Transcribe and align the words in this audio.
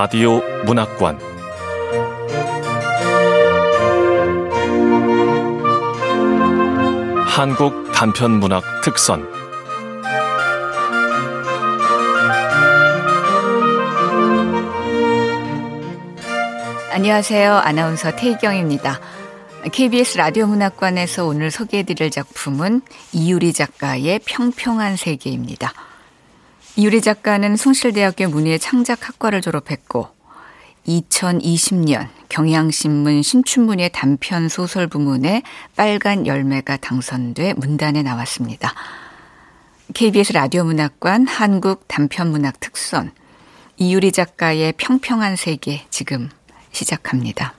라디오 0.00 0.40
문학관 0.64 1.18
한국 7.26 7.90
단편 7.90 8.38
문학 8.38 8.62
특선 8.84 9.28
안녕하세요. 16.92 17.54
아나운서 17.54 18.14
태희경입니다. 18.14 19.00
KBS 19.72 20.18
라디오 20.18 20.46
문학관에서 20.46 21.26
오늘 21.26 21.50
소개해 21.50 21.82
드릴 21.82 22.12
작품은 22.12 22.82
이유리 23.12 23.52
작가의 23.52 24.20
평평한 24.24 24.94
세계입니다. 24.94 25.87
이유리 26.78 27.00
작가는 27.00 27.56
숭실대학교 27.56 28.28
문예 28.28 28.56
창작학과를 28.56 29.40
졸업했고 29.40 30.06
2020년 30.86 32.06
경향신문 32.28 33.22
신춘문예 33.22 33.88
단편 33.88 34.48
소설 34.48 34.86
부문에 34.86 35.42
빨간 35.74 36.24
열매가 36.24 36.76
당선돼 36.76 37.54
문단에 37.54 38.04
나왔습니다. 38.04 38.74
KBS 39.92 40.34
라디오 40.34 40.62
문학관 40.62 41.26
한국 41.26 41.88
단편 41.88 42.30
문학 42.30 42.60
특선 42.60 43.10
이유리 43.76 44.12
작가의 44.12 44.72
평평한 44.76 45.34
세계 45.34 45.84
지금 45.90 46.30
시작합니다. 46.70 47.57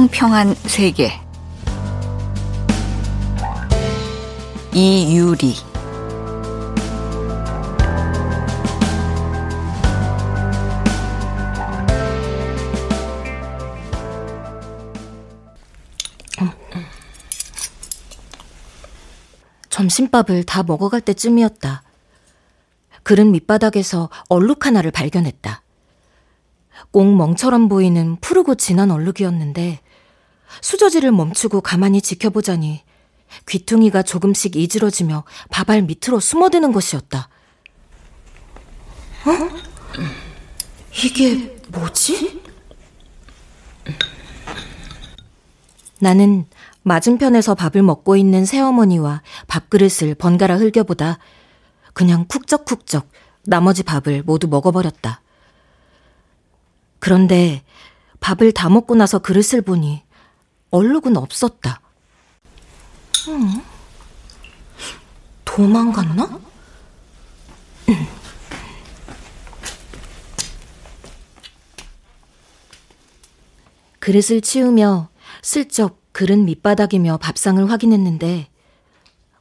평평한 0.00 0.54
세계 0.54 1.12
이유리 4.72 5.54
점심밥을 19.68 20.44
다 20.44 20.62
먹어갈 20.62 21.02
때쯤이었다. 21.02 21.82
그릇 23.02 23.26
밑바닥에서 23.26 24.08
얼룩 24.30 24.64
하나를 24.64 24.92
발견했다. 24.92 25.62
꼭 26.90 27.14
멍처럼 27.14 27.68
보이는 27.68 28.16
푸르고 28.16 28.54
진한 28.54 28.90
얼룩이었는데 28.90 29.80
수저지를 30.60 31.12
멈추고 31.12 31.60
가만히 31.60 32.00
지켜보자니 32.02 32.82
귀퉁이가 33.48 34.02
조금씩 34.02 34.56
이질러지며 34.56 35.24
밥알 35.50 35.82
밑으로 35.82 36.20
숨어드는 36.20 36.72
것이었다. 36.72 37.28
어? 39.26 39.60
이게 41.04 41.56
뭐지? 41.68 42.42
나는 46.00 46.46
맞은편에서 46.82 47.54
밥을 47.54 47.82
먹고 47.82 48.16
있는 48.16 48.44
새어머니와 48.44 49.22
밥그릇을 49.46 50.14
번갈아 50.14 50.56
흘겨보다 50.56 51.18
그냥 51.92 52.24
쿡적쿡적 52.26 53.08
나머지 53.44 53.82
밥을 53.82 54.22
모두 54.22 54.48
먹어버렸다. 54.48 55.20
그런데 56.98 57.62
밥을 58.20 58.52
다 58.52 58.68
먹고 58.68 58.94
나서 58.94 59.18
그릇을 59.18 59.62
보니 59.62 60.02
얼룩은 60.70 61.16
없었다. 61.16 61.80
음, 63.28 63.62
도망갔나? 65.44 66.40
그릇을 73.98 74.40
치우며 74.40 75.08
슬쩍 75.42 76.00
그릇 76.12 76.38
밑바닥이며 76.38 77.18
밥상을 77.18 77.70
확인했는데 77.70 78.48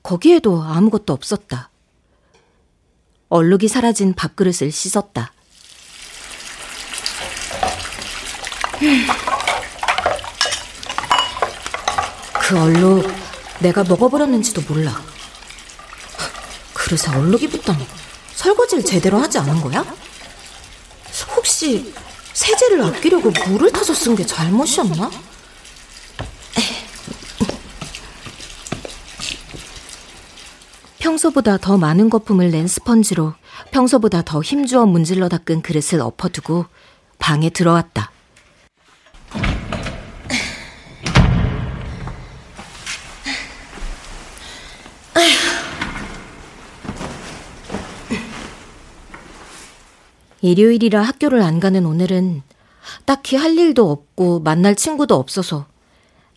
거기에도 0.04 0.62
아무것도 0.62 1.14
없었다. 1.14 1.70
얼룩이 3.30 3.68
사라진 3.68 4.14
밥그릇을 4.14 4.72
씻었다. 4.72 5.32
그 12.50 12.60
얼룩 12.60 13.08
내가 13.60 13.84
먹어버렸는지도 13.84 14.64
몰라. 14.68 15.00
그릇에 16.74 17.16
얼룩이 17.16 17.48
붙다니 17.48 17.86
설거지를 18.34 18.84
제대로 18.84 19.20
하지 19.20 19.38
않은 19.38 19.62
거야? 19.62 19.86
혹시 21.36 21.94
세제를 22.34 22.82
아끼려고 22.82 23.30
물을 23.48 23.72
타서 23.72 23.94
쓴 23.94 24.16
게 24.16 24.26
잘못이었나? 24.26 25.12
평소보다 30.98 31.58
더 31.58 31.78
많은 31.78 32.10
거품을 32.10 32.50
낸 32.52 32.68
스펀지로 32.68 33.34
평소보다 33.72 34.24
더 34.24 34.42
힘주어 34.42 34.86
문질러 34.86 35.30
닦은 35.30 35.62
그릇을 35.62 36.02
엎어두고 36.02 36.66
방에 37.20 37.50
들어왔다. 37.52 38.12
일요일이라 50.42 51.02
학교를 51.02 51.42
안 51.42 51.60
가는 51.60 51.86
오늘은 51.86 52.44
딱히 53.06 53.36
할 53.36 53.58
일도 53.58 53.92
없고 53.92 54.40
만날 54.40 54.76
친구도 54.76 55.16
없어서 55.16 55.68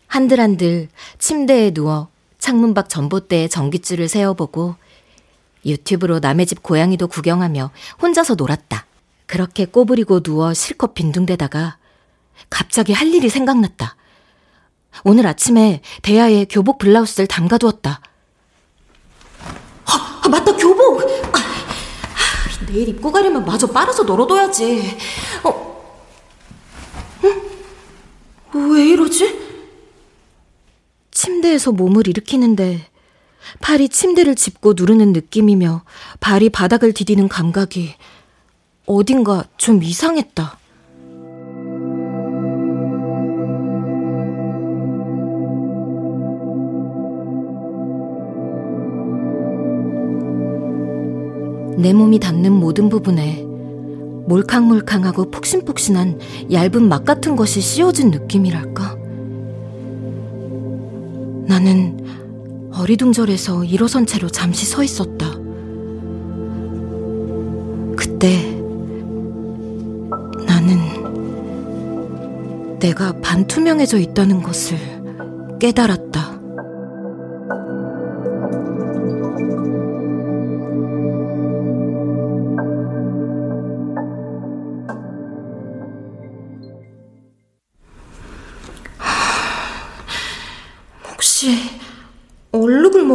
한들한들 0.07 0.89
침대에 1.17 1.71
누워 1.71 2.09
창문 2.37 2.73
밖 2.73 2.89
전봇대에 2.89 3.47
전깃줄을 3.47 4.07
세워보고 4.07 4.75
유튜브로 5.65 6.19
남의 6.19 6.45
집 6.45 6.61
고양이도 6.61 7.07
구경하며 7.07 7.71
혼자서 8.01 8.35
놀았다. 8.35 8.85
그렇게 9.25 9.65
꼬부리고 9.65 10.19
누워 10.19 10.53
실컷 10.53 10.93
빈둥대다가 10.93 11.77
갑자기 12.49 12.91
할 12.91 13.07
일이 13.13 13.29
생각났다. 13.29 13.95
오늘 15.05 15.25
아침에 15.25 15.81
대야에 16.01 16.45
교복 16.49 16.77
블라우스를 16.79 17.27
담가두었다. 17.27 18.01
아, 19.85 20.21
아 20.23 20.29
맞다 20.29 20.55
교복! 20.55 21.01
아, 21.01 21.39
아, 21.39 21.52
내일 22.73 22.89
입고 22.89 23.11
가려면 23.11 23.45
마저 23.45 23.67
빨아서 23.67 24.01
널어둬야지. 24.01 24.97
어? 25.43 25.73
응? 27.23 28.73
왜 28.73 28.85
이러지? 28.87 29.39
침대에서 31.11 31.71
몸을 31.71 32.07
일으키는데 32.07 32.89
팔이 33.61 33.89
침대를 33.89 34.35
짚고 34.35 34.73
누르는 34.75 35.13
느낌이며 35.13 35.83
발이 36.19 36.49
바닥을 36.49 36.93
디디는 36.93 37.27
감각이 37.29 37.93
어딘가 38.87 39.43
좀 39.57 39.83
이상했다. 39.83 40.57
내 51.77 51.93
몸이 51.93 52.19
닿는 52.19 52.51
모든 52.51 52.89
부분에 52.89 53.43
몰캉몰캉하고 54.27 55.31
푹신푹신한 55.31 56.19
얇은 56.51 56.87
막 56.87 57.05
같은 57.05 57.35
것이 57.35 57.61
씌워진 57.61 58.11
느낌이랄까? 58.11 58.95
나는 61.45 61.99
어리둥절해서 62.73 63.65
일어선 63.65 64.05
채로 64.05 64.29
잠시 64.29 64.65
서 64.65 64.83
있었다. 64.83 65.31
그때 67.95 68.59
나는 70.45 70.79
내가 72.79 73.13
반투명해져 73.21 73.99
있다는 73.99 74.41
것을 74.41 74.77
깨달았다. 75.59 76.32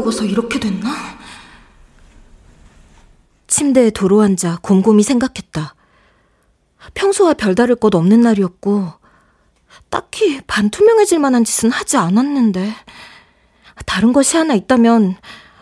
먹어서 0.08 0.24
이렇게 0.24 0.58
됐나? 0.58 0.88
침대에 3.46 3.90
도로 3.90 4.22
앉아 4.22 4.58
곰곰이 4.62 5.02
생각했다. 5.02 5.74
평소와 6.94 7.34
별다를 7.34 7.76
것 7.76 7.94
없는 7.94 8.20
날이었고, 8.22 8.92
딱히 9.90 10.40
반투명해질 10.46 11.18
만한 11.18 11.44
짓은 11.44 11.70
하지 11.70 11.96
않았는데, 11.96 12.74
다른 13.86 14.12
것이 14.12 14.36
하나 14.36 14.54
있다면 14.54 15.16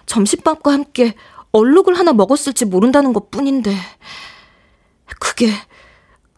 점심밥과 0.07 0.73
함께 0.73 1.15
얼룩을 1.53 1.99
하나 1.99 2.13
먹었을지 2.13 2.65
모른다는 2.65 3.13
것 3.13 3.31
뿐인데, 3.31 3.77
그게 5.19 5.51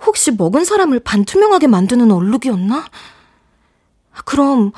혹시 0.04 0.30
먹은 0.30 0.64
사람을 0.64 1.00
반투명하게 1.00 1.66
만드는 1.66 2.10
얼룩이었나? 2.10 2.86
그럼 4.24 4.72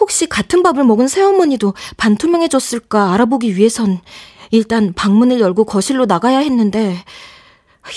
혹시 0.00 0.26
같은 0.26 0.62
밥을 0.62 0.84
먹은 0.84 1.08
새어머니도 1.08 1.74
반투명해졌을까 1.96 3.12
알아보기 3.12 3.56
위해선 3.56 4.00
일단 4.50 4.92
방문을 4.92 5.40
열고 5.40 5.64
거실로 5.64 6.04
나가야 6.06 6.38
했는데, 6.38 7.02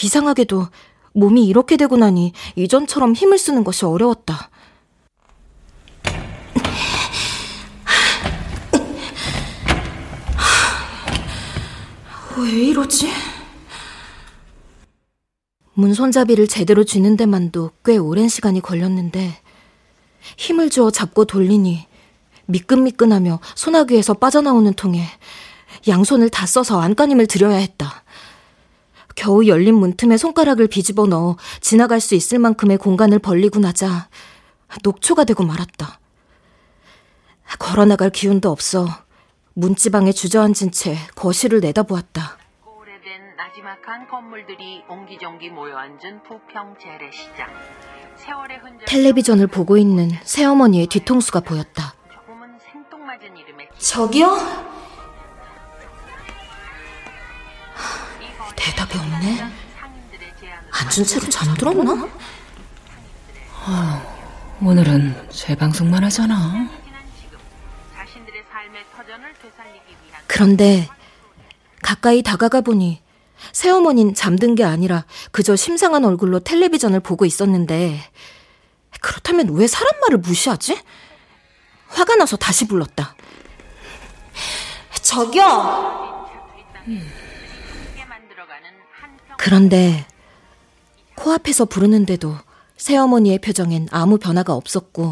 이상하게도 0.04 0.68
몸이 1.14 1.46
이렇게 1.46 1.78
되고 1.78 1.98
나니 1.98 2.34
이전처럼 2.56 3.14
힘을 3.14 3.38
쓰는 3.38 3.64
것이 3.64 3.86
어려웠다. 3.86 4.50
왜 12.38 12.52
이러지? 12.52 13.10
문 15.74 15.94
손잡이를 15.94 16.48
제대로 16.48 16.84
쥐는 16.84 17.18
데만도 17.18 17.72
꽤 17.84 17.98
오랜 17.98 18.30
시간이 18.30 18.62
걸렸는데 18.62 19.42
힘을 20.38 20.70
주어 20.70 20.92
잡고 20.92 21.26
돌리니 21.26 21.87
미끈미끈하며 22.48 23.40
소나귀에서 23.56 24.16
빠져나오는 24.16 24.74
통에 24.74 25.04
양손을 25.88 26.30
다 26.30 26.46
써서 26.46 26.82
안간힘을 26.82 27.28
들여야 27.28 27.58
했다. 27.58 28.04
겨우 29.16 29.46
열린 29.48 29.76
문틈에 29.76 30.18
손가락을 30.18 30.68
비집어 30.68 31.08
넣어 31.08 31.38
지나갈 31.60 32.00
수 32.00 32.16
있을 32.16 32.40
만큼의 32.40 32.78
공간을 32.78 33.20
벌리고 33.20 33.60
나자 33.60 34.10
녹초가 34.84 35.24
되고 35.24 35.44
말았다. 35.44 36.00
걸어나갈 37.60 38.10
기운도 38.10 38.52
없어 38.52 38.88
문지방에 39.54 40.12
주저앉은 40.12 40.72
채 40.72 40.98
거실을 41.16 41.62
내다보았다. 41.62 42.38
오래된 42.66 43.36
나지막한 43.38 44.08
건물들이 44.08 44.84
옹기종기 44.88 45.50
모여앉은 45.50 46.24
부평 46.24 46.76
재래시장. 46.80 47.50
텔레비전을 48.86 49.48
보고 49.48 49.78
있는 49.78 50.12
새어머니의 50.24 50.88
뒤통수가 50.88 51.40
보였다. 51.40 51.96
생뚱맞은 53.08 53.38
이름의 53.38 53.70
저기요? 53.78 54.38
대답이 58.56 58.98
없네. 58.98 59.42
앉은 60.72 61.06
채로 61.06 61.30
잠들었나? 61.30 62.10
오늘은 64.62 65.30
재방송만 65.30 66.04
하잖아. 66.04 66.70
그런데 70.28 70.90
가까이 71.82 72.22
다가가 72.22 72.62
보니 72.62 73.02
새어머닌 73.54 74.14
잠든 74.14 74.56
게 74.56 74.64
아니라 74.66 75.06
그저 75.32 75.56
심상한 75.56 76.04
얼굴로 76.04 76.42
텔레비전을 76.42 77.00
보고 77.00 77.26
있었는데 77.26 78.00
그렇다면 79.00 79.56
왜 79.56 79.68
사람 79.68 80.00
말을 80.02 80.18
무시하지? 80.18 80.78
화가 81.88 82.16
나서 82.16 82.38
다시 82.38 82.68
불렀다. 82.68 83.16
저기요! 85.02 86.28
그런데 89.38 90.06
코앞에서 91.16 91.66
부르는데도 91.66 92.36
새어머니의 92.78 93.40
표정엔 93.40 93.88
아무 93.92 94.18
변화가 94.18 94.54
없었고 94.54 95.12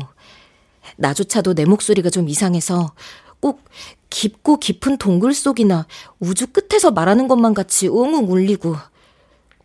나조차도 0.98 1.56
내 1.56 1.66
목소리가 1.66 2.10
좀 2.10 2.30
이상해서 2.30 2.94
꼭 3.40 3.64
깊고 4.10 4.58
깊은 4.58 4.98
동굴 4.98 5.34
속이나 5.34 5.88
우주 6.20 6.48
끝에서 6.48 6.92
말하는 6.92 7.28
것만 7.28 7.54
같이 7.54 7.88
웅웅 7.88 8.32
울리고 8.32 8.76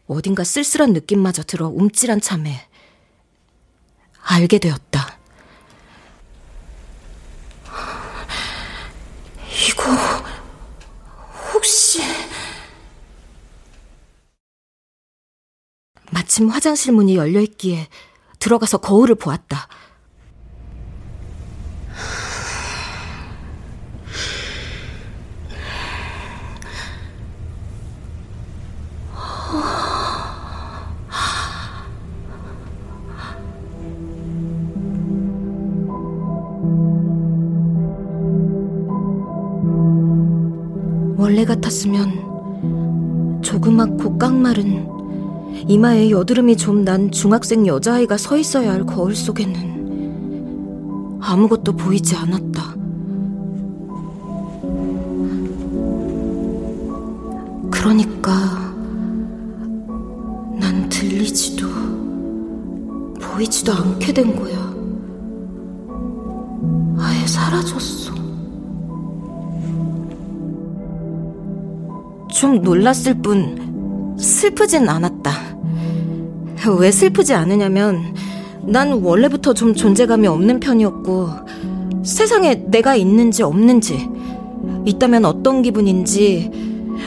어딘가 0.06 0.44
쓸쓸한 0.44 0.92
느낌마저 0.92 1.42
들어 1.44 1.68
움찔한 1.68 2.20
참에 2.20 2.66
알게 4.22 4.58
되었다. 4.58 5.19
이거 9.68 9.84
혹시 11.52 12.00
마침 16.10 16.48
화장실 16.48 16.92
문이 16.92 17.16
열려 17.16 17.40
있기에 17.40 17.88
들어가서 18.38 18.78
거울을 18.78 19.16
보았다. 19.16 19.68
원래 41.30 41.44
같았으면 41.44 43.40
조그맣고 43.40 44.18
깡마른 44.18 44.84
이마에 45.68 46.10
여드름이 46.10 46.56
좀 46.56 46.84
난 46.84 47.12
중학생 47.12 47.68
여자아이가 47.68 48.16
서 48.16 48.36
있어야 48.36 48.72
할 48.72 48.84
거울 48.84 49.14
속에는 49.14 51.18
아무것도 51.20 51.76
보이지 51.76 52.16
않았다. 52.16 52.74
그러니까 57.70 58.19
놀랐을 72.80 73.20
뿐 73.22 74.16
슬프진 74.18 74.88
않았다. 74.88 75.32
왜 76.78 76.90
슬프지 76.90 77.34
않으냐면 77.34 78.14
난 78.62 78.92
원래부터 79.02 79.52
좀 79.52 79.74
존재감이 79.74 80.26
없는 80.26 80.60
편이었고 80.60 81.28
세상에 82.02 82.54
내가 82.68 82.96
있는지 82.96 83.42
없는지 83.42 84.08
있다면 84.86 85.26
어떤 85.26 85.60
기분인지 85.60 86.50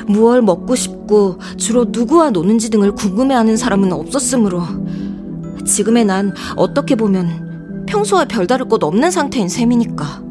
무얼 0.07 0.43
먹고 0.43 0.75
싶고 0.75 1.39
주로 1.57 1.85
누구와 1.89 2.29
노는지 2.29 2.69
등을 2.69 2.91
궁금해하는 2.91 3.57
사람은 3.57 3.91
없었으므로 3.93 4.61
지금의 5.65 6.05
난 6.05 6.33
어떻게 6.55 6.93
보면 6.93 7.85
평소와 7.87 8.25
별다를 8.25 8.67
것 8.67 8.83
없는 8.83 9.09
상태인 9.09 9.49
셈이니까. 9.49 10.21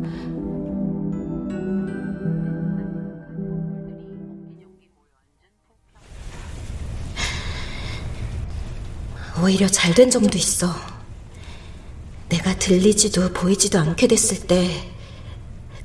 오히려 9.42 9.66
잘 9.66 9.94
된 9.94 10.10
점도 10.10 10.38
있어. 10.38 10.74
내가 12.28 12.54
들리지도 12.56 13.32
보이지도 13.32 13.78
않게 13.78 14.06
됐을 14.06 14.46
때 14.46 14.92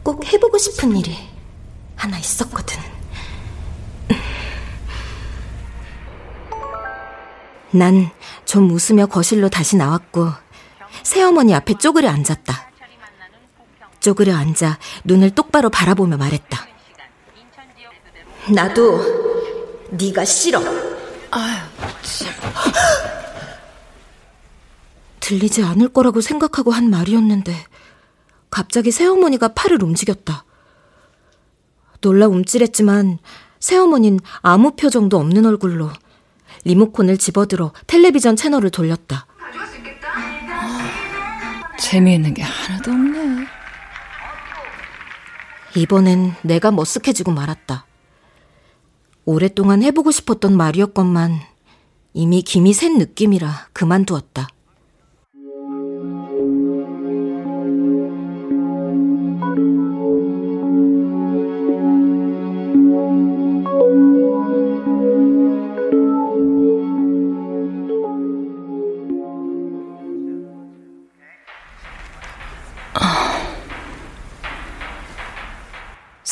꼭 0.04 0.24
해보고 0.26 0.58
싶은 0.58 0.96
일이 0.96 1.18
하나 1.98 2.18
있었거든. 2.18 2.80
난 7.72 8.10
좀 8.46 8.72
웃으며 8.72 9.08
거실로 9.08 9.50
다시 9.50 9.76
나왔고 9.76 10.32
새어머니 11.04 11.54
앞에 11.54 11.74
쪼그려 11.74 12.10
앉았다. 12.10 12.72
쪼그려 14.00 14.34
앉아 14.38 14.80
눈을 15.04 15.32
똑바로 15.32 15.70
바라보며 15.70 16.16
말했다. 16.16 16.66
나도 18.54 19.90
네가 19.92 20.24
싫어. 20.24 20.62
들리지 25.28 25.62
않을 25.62 25.90
거라고 25.90 26.22
생각하고 26.22 26.72
한 26.72 26.90
말이었는데 26.90 27.54
갑자기 28.50 28.92
새어머니가 28.92 29.50
팔을 29.50 29.84
움직였다. 29.84 30.46
놀라 32.00 32.28
움찔했지만 32.28 33.20
새어머니는 33.60 34.22
아무 34.42 34.72
표정도 34.78 35.18
없는 35.18 35.46
얼굴로 35.46 35.90
리모컨을 36.64 37.18
집어들어 37.18 37.74
텔레비전 37.88 38.38
채널을 38.38 38.70
돌렸다. 38.70 39.28
재미있는 41.78 42.34
게 42.34 42.42
하나도 42.42 42.92
없네. 42.92 43.48
이번엔 45.76 46.36
내가 46.42 46.72
머쓱해지고 46.72 47.34
말았다. 47.34 47.86
오랫동안 49.26 49.84
해보고 49.84 50.12
싶었던 50.12 50.56
말이었건만 50.56 51.42
이미 52.14 52.42
김이 52.44 52.74
샌 52.74 52.98
느낌이라 52.98 53.68
그만두었다. 53.74 54.48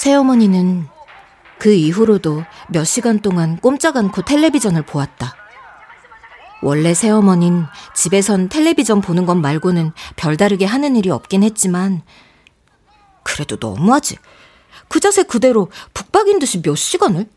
새어머니는 0.06 0.88
그 1.58 1.74
이후로도 1.74 2.44
몇 2.70 2.84
시간 2.84 3.22
동안 3.22 3.58
꼼짝 3.58 3.98
않고 3.98 4.22
텔레비전을 4.22 4.84
보았다. 4.84 5.34
원래 6.62 6.94
새어머닌 6.94 7.66
집에선 7.96 8.50
텔레비전 8.50 9.02
보는 9.02 9.26
것 9.26 9.34
말고는 9.34 9.94
별다르게 10.16 10.66
하는 10.66 10.96
일이 10.96 11.10
없긴 11.10 11.42
했지만, 11.42 12.04
그래도 13.24 13.58
너무하지. 13.60 14.18
그 14.90 15.00
자세 15.00 15.24
그대로 15.24 15.72
북박인 15.96 16.38
듯이 16.38 16.62
몇 16.62 16.76
시간을? 16.76 17.28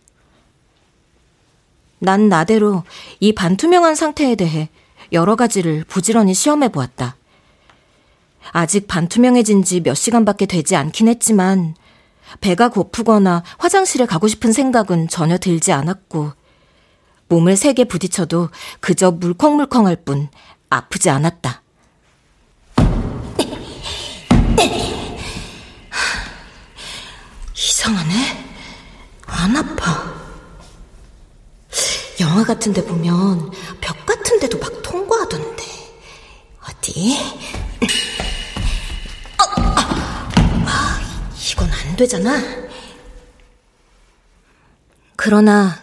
난 2.00 2.28
나대로 2.28 2.84
이 3.18 3.34
반투명한 3.34 3.94
상태에 3.94 4.34
대해 4.34 4.68
여러 5.12 5.36
가지를 5.36 5.84
부지런히 5.88 6.34
시험해 6.34 6.68
보았다. 6.68 7.16
아직 8.52 8.86
반투명해진 8.86 9.64
지 9.64 9.80
몇 9.80 9.94
시간밖에 9.94 10.44
되지 10.44 10.76
않긴 10.76 11.08
했지만, 11.08 11.74
배가 12.40 12.68
고프거나 12.68 13.42
화장실에 13.58 14.06
가고 14.06 14.28
싶은 14.28 14.52
생각은 14.52 15.08
전혀 15.08 15.38
들지 15.38 15.72
않았고, 15.72 16.32
몸을 17.28 17.56
세게 17.56 17.84
부딪혀도 17.84 18.50
그저 18.80 19.10
물컹물컹할 19.10 19.96
뿐 20.04 20.28
아프지 20.70 21.10
않았다. 21.10 21.62
이상하네? 27.56 28.44
안 29.26 29.56
아파. 29.56 30.14
영화 32.20 32.44
같은 32.44 32.72
데 32.72 32.84
보면 32.84 33.50
벽 33.80 34.06
같은 34.06 34.40
데도 34.40 34.58
막 34.58 34.82
통과하던데. 34.82 35.64
어디? 36.68 37.16
되잖아. 41.98 42.40
그러나 45.16 45.74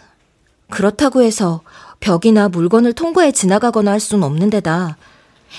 그렇다고 0.69 1.21
해서 1.21 1.61
벽이나 1.99 2.49
물건을 2.49 2.93
통과해 2.93 3.31
지나가거나 3.31 3.91
할 3.91 3.99
수는 3.99 4.23
없는데다 4.23 4.97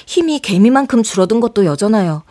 힘이 0.06 0.40
개미만큼 0.40 1.02
줄어든 1.02 1.40
것도 1.40 1.64
여전하여 1.64 2.24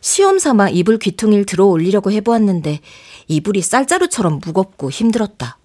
시험 0.00 0.38
삼아 0.38 0.70
이불 0.70 0.98
귀퉁이를 0.98 1.44
들어 1.44 1.66
올리려고 1.66 2.12
해보았는데 2.12 2.80
이불이 3.28 3.62
쌀자루처럼 3.62 4.40
무겁고 4.44 4.90
힘들었다. 4.90 5.58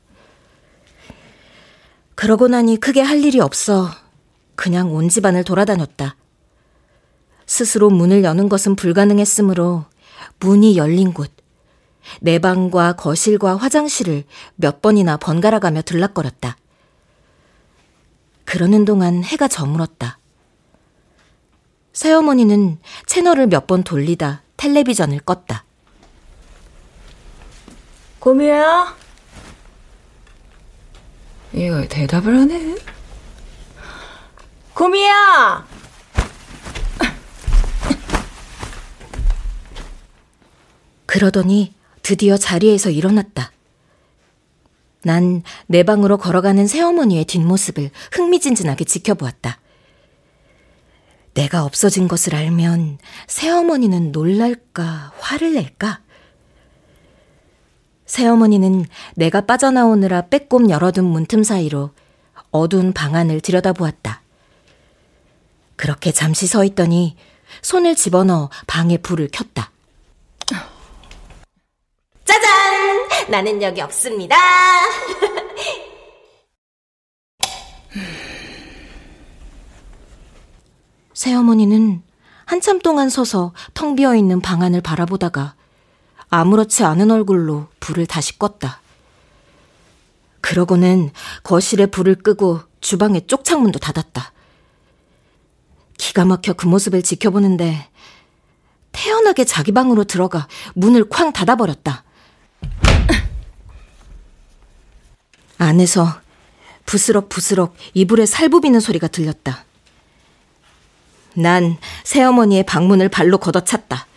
그러고 2.16 2.48
나니 2.48 2.80
크게 2.80 3.02
할 3.02 3.24
일이 3.24 3.40
없어 3.40 3.90
그냥 4.56 4.94
온 4.94 5.10
집안을 5.10 5.44
돌아다녔다. 5.44 6.16
스스로 7.46 7.90
문을 7.90 8.24
여는 8.24 8.50
것은 8.50 8.76
불가능했으므로 8.76 9.86
문이 10.40 10.78
열린 10.78 11.14
곳, 11.14 11.32
내 12.22 12.40
방과 12.40 12.94
거실과 12.94 13.56
화장실을 13.56 14.24
몇 14.56 14.82
번이나 14.82 15.18
번갈아 15.18 15.60
가며 15.60 15.82
들락거렸다. 15.82 16.58
그러는 18.46 18.86
동안 18.86 19.24
해가 19.24 19.48
저물었다. 19.48 20.20
새어머니는 21.94 22.80
채널을 23.08 23.48
몇 23.48 23.68
번 23.68 23.84
돌리다 23.84 24.42
텔레비전을 24.58 25.20
껐다. 25.20 25.62
고미야? 28.20 28.96
이거 31.54 31.86
대답을 31.88 32.38
하네? 32.38 32.76
고미야! 34.74 35.66
그러더니 41.06 41.74
드디어 42.06 42.38
자리에서 42.38 42.92
일어났다. 42.92 43.52
난 45.04 45.42
내 45.66 45.82
방으로 45.82 46.18
걸어가는 46.18 46.68
새어머니의 46.68 47.26
뒷모습을 47.26 47.90
흥미진진하게 48.12 48.86
지켜보았다. 48.86 49.60
내가 51.34 51.64
없어진 51.64 52.08
것을 52.08 52.36
알면 52.36 53.00
새어머니는 53.26 54.12
놀랄까, 54.12 55.14
화를 55.18 55.56
낼까? 55.56 56.02
새어머니는 58.06 58.86
내가 59.16 59.42
빠져나오느라 59.42 60.28
빼꼼 60.28 60.70
열어둔 60.70 61.06
문틈 61.06 61.42
사이로 61.42 61.90
어두운 62.52 62.94
방 62.94 63.16
안을 63.16 63.42
들여다보았다. 63.42 64.22
그렇게 65.76 66.12
잠시 66.12 66.46
서 66.46 66.64
있더니 66.66 67.18
손을 67.64 67.96
집어넣어 67.96 68.52
방에 68.68 68.98
불을 68.98 69.30
켰다. 69.32 69.72
짜잔! 72.26 73.15
나는 73.30 73.62
여기 73.62 73.82
없습니다. 73.82 74.36
새어머니는 81.14 82.02
한참 82.46 82.80
동안 82.80 83.10
서서 83.10 83.54
텅 83.74 83.96
비어 83.96 84.16
있는 84.16 84.42
방 84.42 84.62
안을 84.62 84.82
바라보다가 84.82 85.56
아무렇지 86.30 86.84
않은 86.84 87.10
얼굴로 87.10 87.68
불을 87.80 88.06
다시 88.06 88.38
껐다. 88.38 88.76
그러고는 90.42 91.12
거실에 91.44 91.88
불을 91.88 92.16
끄고 92.16 92.60
주방의 92.82 93.26
쪽창문도 93.26 93.80
닫았다. 93.80 94.32
기가 95.98 96.26
막혀 96.26 96.54
그 96.54 96.68
모습을 96.68 97.02
지켜보는데 97.02 97.90
태연하게 98.92 99.46
자기 99.46 99.72
방으로 99.72 100.04
들어가 100.04 100.48
문을 100.76 101.10
쾅 101.10 101.34
닫아버렸다. 101.34 102.04
안에서 105.58 106.22
부스럭부스럭 106.86 107.76
이불에 107.94 108.26
살부비는 108.26 108.80
소리가 108.80 109.08
들렸다. 109.08 109.66
난 111.34 111.78
새어머니의 112.04 112.64
방문을 112.66 113.10
발로 113.10 113.38
걷어찼다. 113.38 114.08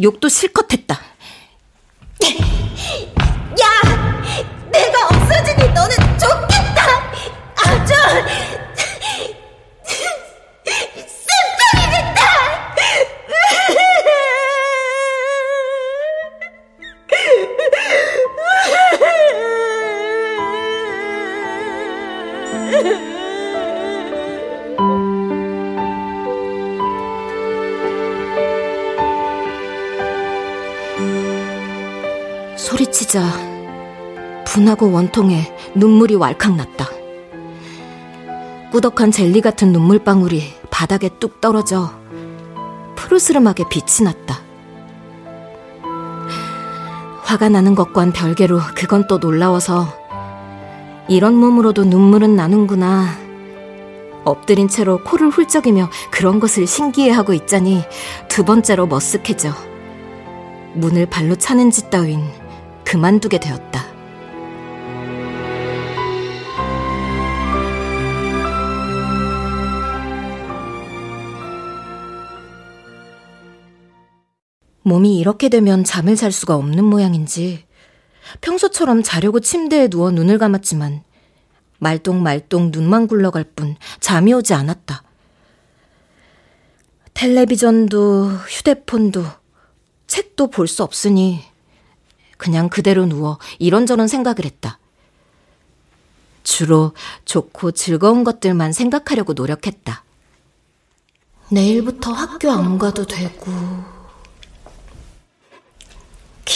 욕도 0.00 0.28
실컷 0.28 0.72
했다. 0.72 1.00
하고 34.78 34.92
원통에 34.92 35.52
눈물이 35.74 36.14
왈칵 36.14 36.54
났다. 36.54 36.86
꾸덕한 38.70 39.10
젤리 39.10 39.40
같은 39.40 39.72
눈물방울이 39.72 40.54
바닥에 40.70 41.10
뚝 41.18 41.40
떨어져 41.40 41.90
푸르스름하게 42.94 43.64
빛이 43.70 44.04
났다. 44.04 44.38
화가 47.24 47.48
나는 47.48 47.74
것과는 47.74 48.12
별개로 48.12 48.60
그건 48.76 49.08
또 49.08 49.18
놀라워서 49.18 49.88
이런 51.08 51.34
몸으로도 51.34 51.82
눈물은 51.84 52.36
나는구나. 52.36 53.08
엎드린 54.24 54.68
채로 54.68 55.02
코를 55.02 55.30
훌쩍이며 55.30 55.90
그런 56.12 56.38
것을 56.38 56.68
신기해하고 56.68 57.32
있자니 57.32 57.82
두 58.28 58.44
번째로 58.44 58.86
머쓱해져. 58.86 59.52
문을 60.74 61.06
발로 61.06 61.34
차는 61.34 61.72
짓 61.72 61.90
따윈 61.90 62.22
그만두게 62.84 63.40
되었다. 63.40 63.87
몸이 74.88 75.18
이렇게 75.18 75.48
되면 75.48 75.84
잠을 75.84 76.16
잘 76.16 76.32
수가 76.32 76.56
없는 76.56 76.82
모양인지 76.82 77.64
평소처럼 78.40 79.02
자려고 79.02 79.38
침대에 79.40 79.88
누워 79.88 80.10
눈을 80.10 80.38
감았지만 80.38 81.02
말똥말똥 81.78 82.70
눈만 82.72 83.06
굴러갈 83.06 83.44
뿐 83.44 83.76
잠이 84.00 84.32
오지 84.32 84.54
않았다. 84.54 85.02
텔레비전도 87.14 88.28
휴대폰도 88.48 89.24
책도 90.06 90.48
볼 90.50 90.66
수 90.66 90.82
없으니 90.82 91.42
그냥 92.36 92.68
그대로 92.68 93.04
누워 93.06 93.38
이런저런 93.58 94.08
생각을 94.08 94.44
했다. 94.44 94.78
주로 96.44 96.92
좋고 97.26 97.72
즐거운 97.72 98.24
것들만 98.24 98.72
생각하려고 98.72 99.34
노력했다. 99.34 100.04
내일부터 101.50 102.12
학교 102.12 102.50
안 102.50 102.78
가도 102.78 103.06
되고, 103.06 103.50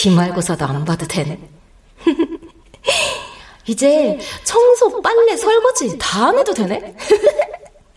기말고사도 0.03 0.65
안 0.65 0.83
봐도 0.83 1.07
되네. 1.07 1.39
이제 3.67 4.19
청소, 4.43 5.01
빨래, 5.01 5.37
설거지 5.37 5.97
다 5.97 6.27
안 6.27 6.37
해도 6.37 6.53
되네? 6.53 6.93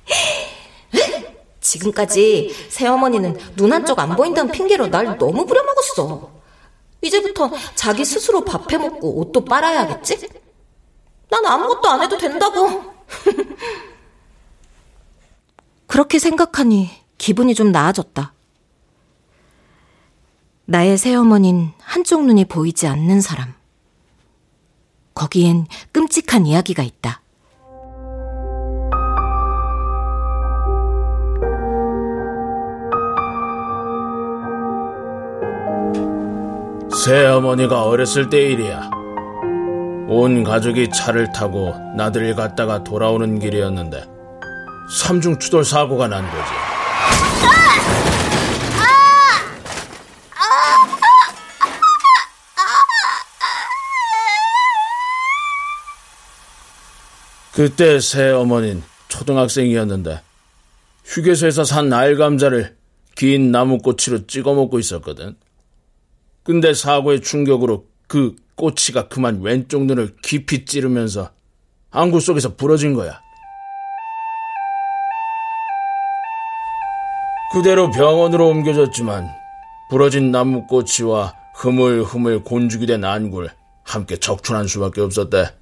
지금까지 1.60 2.54
새어머니는 2.68 3.36
눈 3.56 3.72
한쪽 3.72 3.98
안 3.98 4.14
보인다는 4.14 4.52
핑계로 4.52 4.86
날 4.86 5.18
너무 5.18 5.46
부려먹었어. 5.46 6.30
이제부터 7.02 7.50
자기 7.74 8.04
스스로 8.04 8.44
밥 8.44 8.72
해먹고 8.72 9.18
옷도 9.18 9.44
빨아야겠지? 9.44 10.28
난 11.28 11.44
아무것도 11.44 11.88
안 11.88 12.02
해도 12.02 12.16
된다고. 12.16 12.94
그렇게 15.88 16.20
생각하니 16.20 16.88
기분이 17.18 17.56
좀 17.56 17.72
나아졌다. 17.72 18.32
나의 20.68 20.98
새어머닌 20.98 21.70
한쪽 21.80 22.26
눈이 22.26 22.46
보이지 22.46 22.88
않는 22.88 23.20
사람. 23.20 23.54
거기엔 25.14 25.66
끔찍한 25.92 26.44
이야기가 26.44 26.82
있다. 26.82 27.22
새어머니가 37.04 37.84
어렸을 37.84 38.28
때 38.28 38.50
일이야. 38.50 38.90
온 40.08 40.42
가족이 40.42 40.90
차를 40.90 41.30
타고 41.32 41.74
나들이 41.96 42.34
갔다가 42.34 42.82
돌아오는 42.82 43.38
길이었는데 43.38 44.04
삼중 44.90 45.38
추돌 45.38 45.64
사고가 45.64 46.08
난 46.08 46.24
거지. 46.24 46.75
그때 57.56 58.00
새 58.00 58.28
어머니는 58.32 58.82
초등학생이었는데 59.08 60.20
휴게소에서 61.06 61.64
산 61.64 61.90
알 61.90 62.16
감자를 62.16 62.76
긴 63.14 63.50
나무꼬치로 63.50 64.26
찍어 64.26 64.52
먹고 64.52 64.78
있었거든. 64.78 65.36
근데 66.42 66.74
사고의 66.74 67.22
충격으로 67.22 67.86
그 68.08 68.36
꼬치가 68.56 69.08
그만 69.08 69.40
왼쪽 69.40 69.86
눈을 69.86 70.16
깊이 70.22 70.66
찌르면서 70.66 71.30
안구 71.90 72.20
속에서 72.20 72.56
부러진 72.56 72.92
거야. 72.92 73.22
그대로 77.54 77.90
병원으로 77.90 78.48
옮겨졌지만 78.50 79.30
부러진 79.88 80.30
나무꼬치와 80.30 81.32
흐물흐물 81.54 82.44
곤죽이 82.44 82.84
된 82.84 83.02
안구를 83.02 83.48
함께 83.82 84.18
적출한 84.18 84.66
수밖에 84.66 85.00
없었대. 85.00 85.52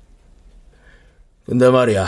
근데 1.46 1.68
말이야, 1.70 2.07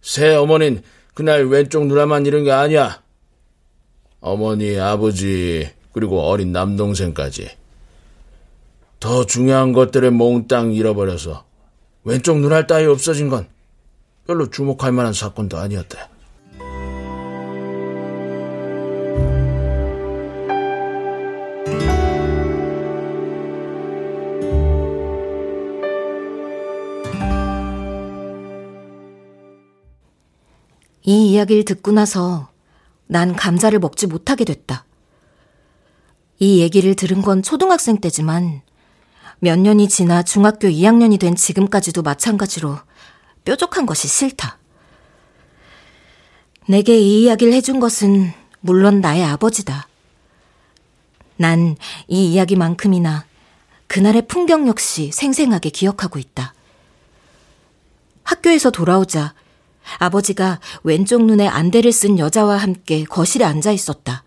새 0.00 0.34
어머닌 0.34 0.82
그날 1.14 1.44
왼쪽 1.46 1.86
눈알만 1.86 2.26
잃은 2.26 2.44
게 2.44 2.52
아니야. 2.52 3.02
어머니, 4.20 4.78
아버지, 4.78 5.70
그리고 5.92 6.22
어린 6.22 6.52
남동생까지. 6.52 7.50
더 9.00 9.26
중요한 9.26 9.72
것들을 9.72 10.10
몽땅 10.12 10.72
잃어버려서 10.72 11.44
왼쪽 12.04 12.38
눈알 12.38 12.66
따위 12.66 12.86
없어진 12.86 13.28
건 13.28 13.48
별로 14.26 14.48
주목할 14.48 14.92
만한 14.92 15.12
사건도 15.12 15.58
아니었대. 15.58 15.98
이 31.04 31.32
이야기를 31.32 31.64
듣고 31.64 31.92
나서 31.92 32.50
난 33.06 33.34
감자를 33.34 33.78
먹지 33.78 34.06
못하게 34.06 34.44
됐다. 34.44 34.84
이 36.38 36.60
얘기를 36.60 36.94
들은 36.94 37.22
건 37.22 37.42
초등학생 37.42 37.98
때지만 38.00 38.62
몇 39.38 39.58
년이 39.58 39.88
지나 39.88 40.22
중학교 40.22 40.68
2학년이 40.68 41.18
된 41.18 41.34
지금까지도 41.34 42.02
마찬가지로 42.02 42.78
뾰족한 43.44 43.86
것이 43.86 44.08
싫다. 44.08 44.58
내게 46.68 46.96
이 46.98 47.22
이야기를 47.24 47.52
해준 47.52 47.80
것은 47.80 48.32
물론 48.60 49.00
나의 49.00 49.24
아버지다. 49.24 49.88
난 51.36 51.76
이 52.08 52.32
이야기만큼이나 52.32 53.24
그날의 53.88 54.26
풍경 54.26 54.68
역시 54.68 55.10
생생하게 55.12 55.70
기억하고 55.70 56.18
있다. 56.18 56.54
학교에서 58.22 58.70
돌아오자 58.70 59.34
아버지가 59.98 60.60
왼쪽 60.82 61.24
눈에 61.24 61.46
안대를 61.48 61.92
쓴 61.92 62.18
여자와 62.18 62.56
함께 62.56 63.04
거실에 63.04 63.44
앉아 63.44 63.72
있었다. 63.72 64.24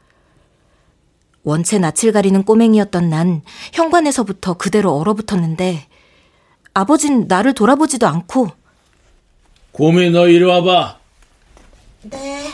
원체 1.43 1.77
낯을 1.77 2.11
가리는 2.11 2.43
꼬맹이였던 2.43 3.09
난 3.09 3.41
현관에서부터 3.73 4.55
그대로 4.55 4.97
얼어붙었는데 4.97 5.87
아버진 6.73 7.27
나를 7.27 7.53
돌아보지도 7.53 8.07
않고 8.07 8.49
고미 9.71 10.09
너 10.09 10.27
이리 10.27 10.43
와봐. 10.43 10.99
네. 12.03 12.47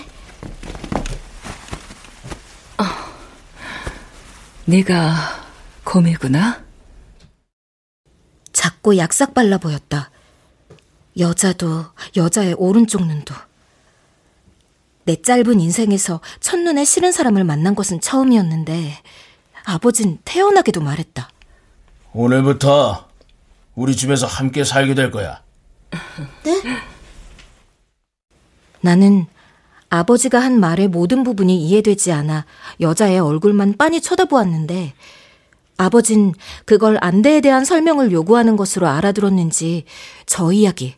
어, 2.78 2.84
네가 4.66 5.14
고미구나? 5.84 6.64
작고 8.54 8.98
약삭 8.98 9.34
발라 9.34 9.58
보였다. 9.58 10.12
여자도 11.18 11.86
여자의 12.16 12.54
오른쪽 12.58 13.06
눈도. 13.06 13.34
내 15.04 15.22
짧은 15.22 15.60
인생에서 15.60 16.22
첫눈에 16.40 16.86
싫은 16.86 17.12
사람을 17.12 17.44
만난 17.44 17.76
것은 17.76 18.02
처음이었는데 18.02 18.94
아버진 19.66 20.20
태어나게도 20.24 20.82
말했다. 20.82 21.30
오늘부터 22.14 23.08
우리 23.76 23.96
집에서 23.96 24.28
함께 24.28 24.64
살게 24.64 24.94
될 24.94 25.12
거야. 25.12 25.42
네? 26.44 26.62
나는 28.82 29.26
아버지가 29.90 30.40
한 30.40 30.60
말의 30.60 30.88
모든 30.88 31.24
부분이 31.24 31.62
이해되지 31.68 32.12
않아 32.14 32.46
여자의 32.80 33.20
얼굴만 33.20 33.76
빤히 33.78 34.02
쳐다보았는데 34.02 34.94
아버진 35.78 36.34
그걸 36.66 36.98
안대에 37.02 37.42
대한 37.42 37.66
설명을 37.66 38.12
요구하는 38.12 38.56
것으로 38.56 38.88
알아들었는지 38.88 39.86
저 40.26 40.52
이야기, 40.52 40.96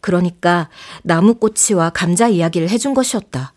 그러니까 0.00 0.68
나무꼬치와 1.02 1.90
감자 1.90 2.28
이야기를 2.28 2.68
해준 2.68 2.94
것이었다. 2.94 3.52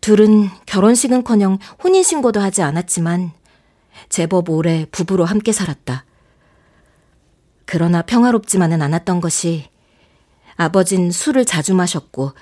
둘은 0.00 0.50
결혼식은 0.66 1.24
커녕 1.24 1.58
혼인신고도 1.82 2.40
하지 2.40 2.62
않았지만 2.62 3.32
제법 4.08 4.50
오래 4.50 4.86
부부로 4.90 5.24
함께 5.24 5.52
살았다. 5.52 6.04
그러나 7.64 8.02
평화롭지만은 8.02 8.82
않았던 8.82 9.20
것이 9.20 9.68
아버진 10.56 11.10
술을 11.10 11.44
자주 11.44 11.74
마셨고 11.74 12.32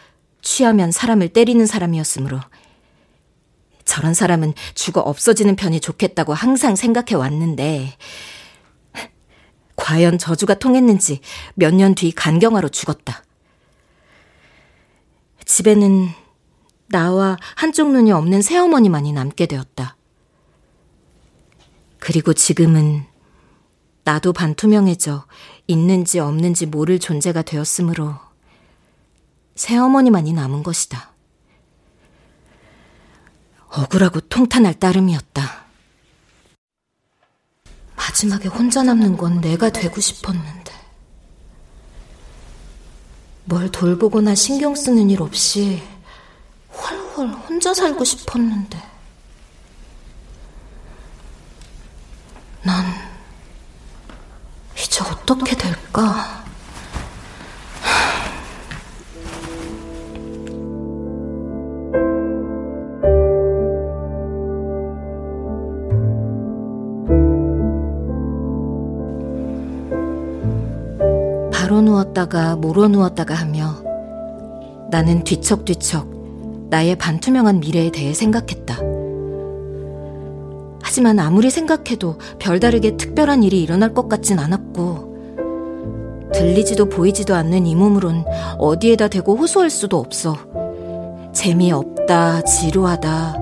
취하면 0.43 0.91
사람을 0.91 1.29
때리는 1.29 1.65
사람이었으므로 1.65 2.41
저런 3.85 4.15
사람은 4.15 4.55
죽어 4.75 5.01
없어지는 5.01 5.57
편이 5.57 5.81
좋겠다고 5.81 6.35
항상 6.35 6.77
생각해 6.77 7.15
왔는데 7.15 7.97
과연 9.83 10.17
저주가 10.17 10.55
통했는지 10.55 11.21
몇 11.55 11.75
년 11.75 11.95
뒤 11.97 12.13
간경화로 12.13 12.69
죽었다. 12.69 13.25
집에는 15.45 16.09
나와 16.87 17.37
한쪽 17.57 17.91
눈이 17.91 18.13
없는 18.13 18.43
새어머니만이 18.43 19.13
남게 19.13 19.47
되었다. 19.47 19.97
그리고 21.99 22.33
지금은 22.33 23.05
나도 24.05 24.33
반투명해져 24.33 25.27
있는지 25.67 26.21
없는지 26.21 26.67
모를 26.67 27.01
존재가 27.01 27.43
되었으므로 27.43 28.15
새어머니만이 29.57 30.33
남은 30.33 30.63
것이다. 30.63 31.11
억울하고 33.69 34.21
통탄할 34.21 34.75
따름이었다. 34.75 35.62
마지막에 38.03 38.49
혼자 38.49 38.83
남는 38.83 39.17
건 39.17 39.41
내가 39.41 39.71
되고 39.71 40.01
싶었는데. 40.01 40.73
뭘 43.45 43.71
돌보거나 43.71 44.35
신경 44.35 44.75
쓰는 44.75 45.09
일 45.09 45.23
없이 45.23 45.83
훨훨 46.75 47.29
혼자 47.29 47.73
살고 47.73 48.05
싶었는데. 48.05 48.83
난 52.63 52.85
이제 54.77 55.05
어떻게 55.05 55.57
될까? 55.57 56.42
누웠다가 72.23 72.57
모로 72.57 72.89
누웠다가 72.89 73.35
하며 73.35 73.77
나는 74.91 75.25
뒤척뒤척 75.25 76.07
나의 76.69 76.97
반투명한 76.97 77.61
미래에 77.61 77.91
대해 77.91 78.13
생각했다. 78.13 78.79
하지만 80.83 81.19
아무리 81.19 81.51
생각해도 81.51 82.19
별다르게 82.39 82.97
특별한 82.97 83.43
일이 83.43 83.63
일어날 83.63 83.95
것 83.95 84.09
같진 84.09 84.39
않았고, 84.39 86.31
들리지도 86.35 86.89
보이지도 86.89 87.35
않는 87.35 87.67
이 87.67 87.75
몸으론 87.75 88.25
어디에다 88.59 89.09
대고 89.09 89.37
호소할 89.37 89.71
수도 89.71 89.99
없어. 89.99 90.37
재미없다, 91.33 92.43
지루하다. 92.43 93.37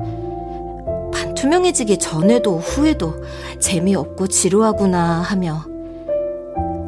반투명해지기 1.12 1.98
전에도 1.98 2.58
후에도 2.58 3.14
재미없고 3.58 4.28
지루하구나 4.28 5.20
하며 5.22 5.69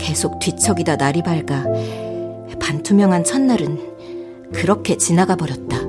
계속 0.02 0.40
뒤척이다 0.40 0.96
날이 0.96 1.22
밝아 1.22 1.64
반투명한 2.58 3.22
첫날은 3.24 4.50
그렇게 4.52 4.96
지나가 4.96 5.36
버렸다. 5.36 5.80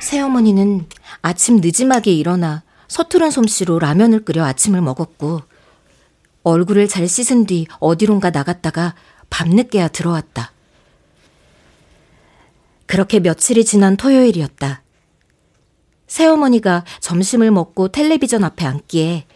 새어머니는 0.00 0.86
아침 1.20 1.56
늦지막에 1.56 2.10
일어나 2.10 2.62
서투른 2.88 3.30
솜씨로 3.30 3.78
라면을 3.78 4.24
끓여 4.24 4.44
아침을 4.44 4.80
먹었고 4.80 5.42
얼굴을 6.42 6.88
잘 6.88 7.06
씻은 7.06 7.46
뒤 7.46 7.66
어디론가 7.78 8.30
나갔다가 8.30 8.94
밤늦게야 9.30 9.88
들어왔다. 9.88 10.52
그렇게 12.86 13.20
며칠이 13.20 13.64
지난 13.66 13.96
토요일이었다. 13.96 14.82
새어머니가 16.06 16.84
점심을 17.00 17.50
먹고 17.50 17.88
텔레비전 17.88 18.44
앞에 18.44 18.64
앉기에 18.64 19.26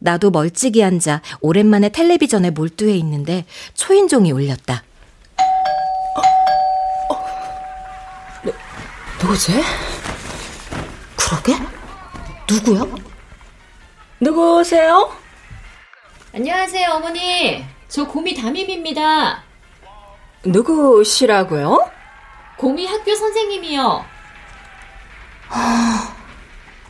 나도 0.00 0.30
멀찍이 0.30 0.82
앉아 0.82 1.22
오랜만에 1.40 1.90
텔레비전에 1.90 2.50
몰두해 2.50 2.96
있는데 2.96 3.44
초인종이 3.74 4.32
울렸다. 4.32 4.82
누구지? 9.20 9.52
그러게? 11.16 11.77
누구야? 12.50 12.82
누구세요? 14.20 15.12
안녕하세요, 16.34 16.90
어머니. 16.92 17.64
저 17.88 18.06
고미 18.06 18.34
담임입니다. 18.34 19.42
누구시라고요? 20.44 21.90
고미 22.56 22.86
학교 22.86 23.14
선생님이요. 23.14 24.04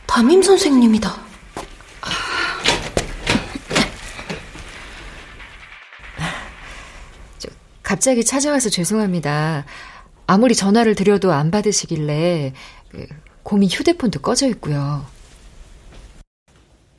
담임 0.07 0.41
선생님이다. 0.41 1.29
갑자기 7.83 8.23
찾아와서 8.23 8.69
죄송합니다. 8.69 9.65
아무리 10.27 10.53
전화를 10.53 10.93
드려도 10.93 11.31
안 11.33 11.49
받으시길래 11.49 12.53
그, 12.91 13.07
곰이 13.43 13.67
휴대폰도 13.67 14.21
꺼져 14.21 14.47
있고요. 14.49 15.05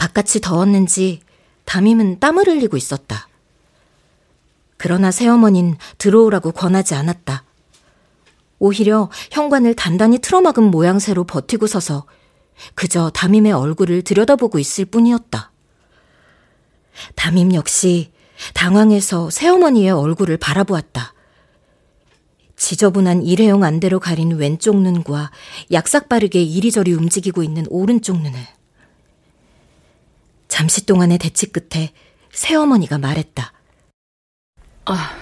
바깥이 0.01 0.41
더웠는지 0.41 1.21
담임은 1.67 2.21
땀을 2.21 2.47
흘리고 2.47 2.79
있었다. 2.79 3.29
그러나 4.79 5.11
새어머닌 5.11 5.77
들어오라고 5.99 6.53
권하지 6.53 6.95
않았다. 6.95 7.45
오히려 8.59 9.11
현관을 9.31 9.75
단단히 9.75 10.19
틀어막은 10.19 10.65
모양새로 10.65 11.25
버티고 11.25 11.67
서서 11.67 12.07
그저 12.75 13.11
담임의 13.11 13.53
얼굴을 13.53 14.01
들여다보고 14.01 14.59
있을 14.59 14.87
뿐이었다. 14.87 15.53
담임 17.15 17.53
역시 17.53 18.11
당황해서 18.55 19.29
새어머니의 19.29 19.91
얼굴을 19.91 20.39
바라보았다. 20.39 21.13
지저분한 22.57 23.23
일회용 23.23 23.65
안대로 23.65 24.01
가린 24.01 24.33
왼쪽 24.33 24.81
눈과 24.81 25.31
약삭 25.71 26.09
빠르게 26.09 26.43
이리저리 26.43 26.95
움직이고 26.95 27.43
있는 27.43 27.67
오른쪽 27.69 28.19
눈을. 28.19 28.60
잠시 30.61 30.85
동안의 30.85 31.17
대치 31.17 31.51
끝에 31.51 31.91
새어머니가 32.33 32.99
말했다. 32.99 33.51
아, 34.85 35.17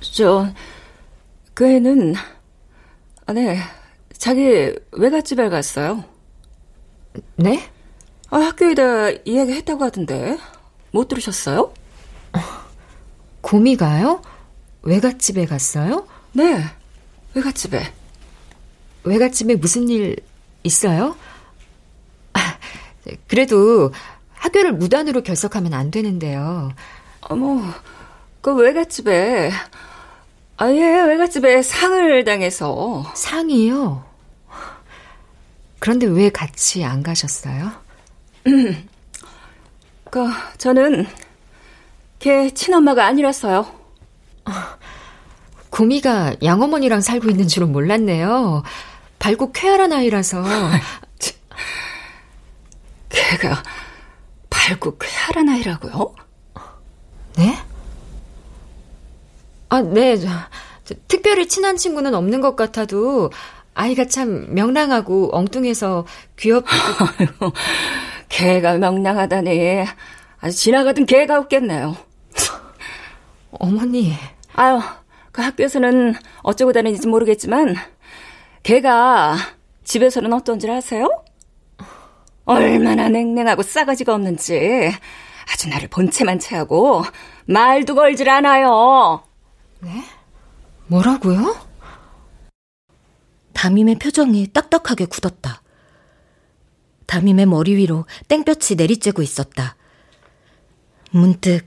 저, 0.00 0.52
그 1.54 1.64
애는, 1.66 2.14
아, 3.24 3.32
네, 3.32 3.56
자기 4.18 4.74
외갓집에 4.92 5.48
갔어요. 5.48 6.04
네? 7.36 7.70
아, 8.28 8.36
학교에다 8.36 9.12
이야기 9.24 9.52
했다고 9.52 9.82
하던데. 9.82 10.36
못 10.90 11.08
들으셨어요? 11.08 11.72
곰이가요? 13.40 14.20
외갓집에 14.82 15.46
갔어요? 15.46 16.06
네, 16.32 16.66
외갓집에. 17.32 17.94
외갓집에 19.04 19.54
무슨 19.54 19.88
일 19.88 20.16
있어요? 20.64 21.16
아, 22.34 22.58
그래도 23.26 23.90
학교를 24.42 24.72
무단으로 24.72 25.22
결석하면 25.22 25.72
안 25.72 25.92
되는데요. 25.92 26.72
어머, 27.20 27.62
그 28.40 28.52
외갓집에, 28.52 29.52
아예 30.56 31.02
외갓집에 31.02 31.62
상을 31.62 32.24
당해서. 32.24 33.04
상이요? 33.14 34.04
그런데 35.78 36.06
왜 36.06 36.28
같이 36.28 36.84
안 36.84 37.04
가셨어요? 37.04 37.70
그, 40.10 40.28
저는, 40.58 41.06
걔 42.18 42.50
친엄마가 42.50 43.06
아니라서요. 43.06 43.64
구미가 45.70 46.34
양어머니랑 46.42 47.00
살고 47.00 47.30
있는 47.30 47.46
줄은 47.46 47.70
몰랐네요. 47.70 48.64
밝고 49.20 49.52
쾌활한 49.52 49.92
아이라서. 49.92 50.42
걔가 53.08 53.62
밝고 54.62 54.96
쾌활한 54.98 55.48
아이라고요? 55.48 56.14
네? 57.36 57.56
아, 59.68 59.82
네. 59.82 60.16
저, 60.16 60.28
저, 60.84 60.94
특별히 61.08 61.48
친한 61.48 61.76
친구는 61.76 62.14
없는 62.14 62.40
것 62.40 62.54
같아도 62.54 63.30
아이가 63.74 64.04
참 64.06 64.54
명랑하고 64.54 65.30
엉뚱해서 65.32 66.06
귀엽고. 66.38 66.68
개가 68.28 68.78
명랑하다니. 68.78 69.84
아주 70.40 70.56
지나가던 70.56 71.06
개가 71.06 71.38
없겠네요. 71.38 71.96
어머니. 73.50 74.14
아유, 74.54 74.80
그 75.32 75.42
학교에서는 75.42 76.14
어쩌고 76.42 76.72
다니는지 76.72 77.08
모르겠지만, 77.08 77.74
걔가 78.62 79.36
집에서는 79.84 80.32
어떤지 80.32 80.70
아세요? 80.70 81.08
얼마나 82.44 83.08
냉랭하고 83.08 83.62
싸가지가 83.62 84.14
없는지 84.14 84.92
아주 85.50 85.68
나를 85.68 85.88
본체만 85.88 86.38
채하고 86.38 87.04
말도 87.46 87.94
걸질 87.94 88.28
않아요. 88.28 89.22
네? 89.80 90.04
뭐라고요? 90.86 91.56
담임의 93.52 93.96
표정이 93.96 94.48
딱딱하게 94.52 95.06
굳었다. 95.06 95.62
담임의 97.06 97.46
머리 97.46 97.76
위로 97.76 98.06
땡볕이 98.28 98.76
내리쬐고 98.76 99.22
있었다. 99.22 99.76
문득 101.10 101.66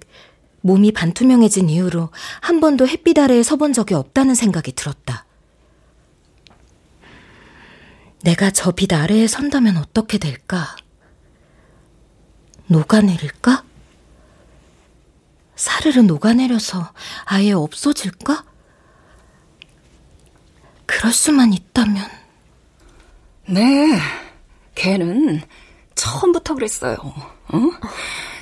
몸이 0.61 0.91
반투명해진 0.91 1.69
이후로 1.69 2.09
한 2.41 2.59
번도 2.59 2.88
햇빛 2.88 3.19
아래에 3.19 3.43
서본 3.43 3.71
적이 3.73 3.93
없다는 3.93 4.33
생각이 4.33 4.71
들었다. 4.71 5.24
내가 8.25 8.49
저 8.49 8.71
빛 8.71 8.91
아래에 8.91 9.27
선다면 9.27 9.77
어떻게 9.77 10.17
될까? 10.17 10.75
녹아내릴까? 12.65 13.63
사르르 15.55 15.99
녹아내려서 15.99 16.91
아예 17.25 17.51
없어질까? 17.51 18.43
그럴 20.88 21.13
수만 21.13 21.53
있다면. 21.53 22.03
네, 23.47 23.99
걔는 24.73 25.41
처음부터 25.93 26.55
그랬어요. 26.55 26.95
어? 26.97 27.59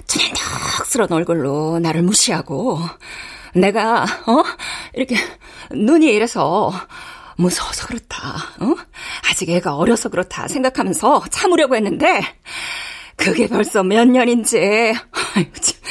진덕스러운 0.07 1.11
얼굴로 1.11 1.79
나를 1.79 2.03
무시하고 2.03 2.79
내가 3.53 4.03
어 4.27 4.43
이렇게 4.93 5.17
눈이 5.73 6.07
이래서 6.07 6.71
무서워서 7.37 7.87
그렇다. 7.87 8.37
어? 8.59 8.75
아직 9.29 9.49
애가 9.49 9.75
어려서 9.75 10.09
그렇다 10.09 10.47
생각하면서 10.47 11.25
참으려고 11.31 11.75
했는데 11.75 12.21
그게 13.15 13.47
벌써 13.47 13.83
몇 13.83 14.05
년인지 14.05 14.57
아이고 15.35 15.53
참 15.59 15.81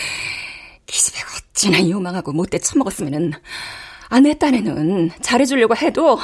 기집애 0.87 1.19
어찌나 1.53 1.83
유망하고 1.83 2.33
못돼 2.33 2.59
처먹었으면은 2.59 3.33
아내 4.09 4.37
딴에는 4.39 5.11
잘해주려고 5.23 5.77
해도 5.77 6.21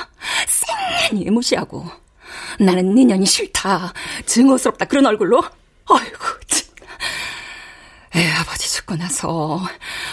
쌩히 0.46 1.30
무시하고 1.30 1.86
나는 2.60 2.94
네 2.94 3.04
년이 3.04 3.24
싫다 3.24 3.92
증오스럽다 4.26 4.84
그런 4.86 5.06
얼굴로 5.06 5.42
아이고 5.88 6.18
참. 6.46 6.68
애 8.16 8.30
아버지 8.32 8.68
죽고 8.70 8.96
나서 8.96 9.62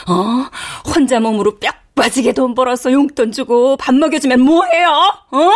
어 0.08 0.50
혼자 0.86 1.20
몸으로 1.20 1.60
뼈 1.60 1.70
빠지게 1.96 2.34
돈 2.34 2.54
벌어서 2.56 2.92
용돈 2.92 3.32
주고 3.32 3.78
밥 3.78 3.96
먹여주면 3.96 4.42
뭐해요? 4.42 4.90
어? 5.32 5.52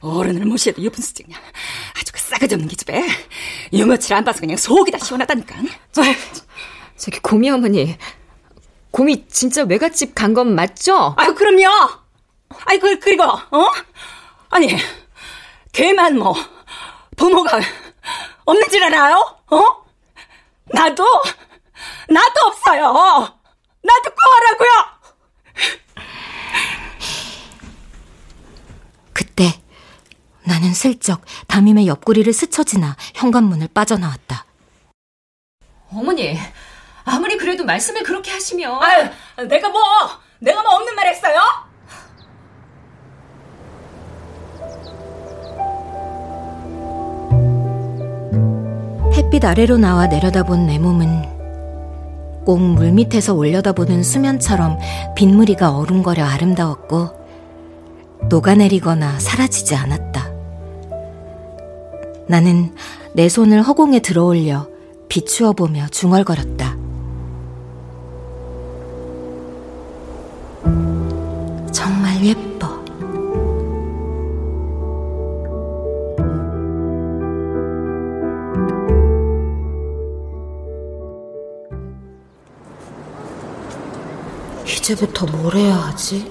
어른을 0.00 0.46
무시해도 0.46 0.82
유분수 0.82 1.14
그냥 1.14 1.40
아주 1.98 2.12
그 2.12 2.20
싸가지 2.20 2.54
없는 2.54 2.68
기집애 2.68 3.04
유머칠 3.72 4.14
안 4.14 4.24
봐서 4.24 4.40
그냥 4.40 4.56
속이 4.56 4.90
다 4.90 4.98
시원하다니까 4.98 5.56
저, 5.92 6.02
저기 6.96 7.18
고미 7.20 7.50
어머니, 7.50 7.96
고미 8.90 9.26
진짜 9.28 9.62
외갓집 9.64 10.14
간 10.14 10.32
건 10.34 10.54
맞죠? 10.54 11.14
아유 11.18 11.34
그럼요 11.34 11.68
아이 12.64 12.78
그 12.78 12.98
그리고 12.98 13.24
어? 13.24 13.70
아니 14.50 14.74
걔만 15.72 16.18
뭐 16.18 16.34
부모가 17.16 17.60
없는 18.44 18.68
줄 18.70 18.82
알아요? 18.84 19.38
어? 19.50 19.58
나도 20.72 21.04
나도 22.08 22.40
없어요 22.46 22.82
나도 23.82 24.10
구하라고요 24.14 24.96
그때 29.12 29.44
나는 30.46 30.72
슬쩍 30.72 31.22
담임의 31.48 31.86
옆구리를 31.88 32.32
스쳐 32.32 32.62
지나 32.62 32.96
현관문을 33.14 33.68
빠져나왔다. 33.74 34.44
어머니, 35.92 36.38
아무리 37.04 37.36
그래도 37.36 37.64
말씀을 37.64 38.02
그렇게 38.02 38.30
하시면. 38.30 38.82
아유 38.82 39.08
내가 39.48 39.68
뭐 39.68 39.82
내가 40.38 40.62
뭐 40.62 40.72
없는 40.76 40.94
말 40.94 41.08
했어요? 41.08 41.40
햇빛 49.14 49.44
아래로 49.44 49.78
나와 49.78 50.06
내려다본 50.06 50.66
내 50.66 50.78
몸은 50.78 51.34
꼭 52.44 52.60
물밑에서 52.60 53.34
올려다보는 53.34 54.04
수면처럼 54.04 54.78
빗무리가 55.16 55.76
어rum거려 55.76 56.24
아름다웠고 56.24 57.26
녹아내리거나 58.28 59.18
사라지지 59.18 59.74
않았다. 59.74 60.15
나는 62.28 62.74
내 63.12 63.28
손을 63.28 63.62
허공에 63.62 64.00
들어올려 64.00 64.68
비추어 65.08 65.52
보며 65.52 65.86
중얼거렸다. 65.88 66.76
정말 71.72 72.24
예뻐. 72.24 72.66
이제부터 84.66 85.26
뭘 85.26 85.54
해야 85.54 85.76
하지? 85.76 86.30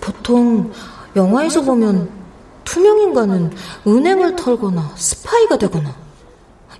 보통 0.00 0.72
영화에서 1.16 1.62
보면 1.62 2.25
투명 2.66 2.98
인간은 3.00 3.56
은행을 3.86 4.36
털거나 4.36 4.92
스파이가 4.96 5.56
되거나 5.56 5.94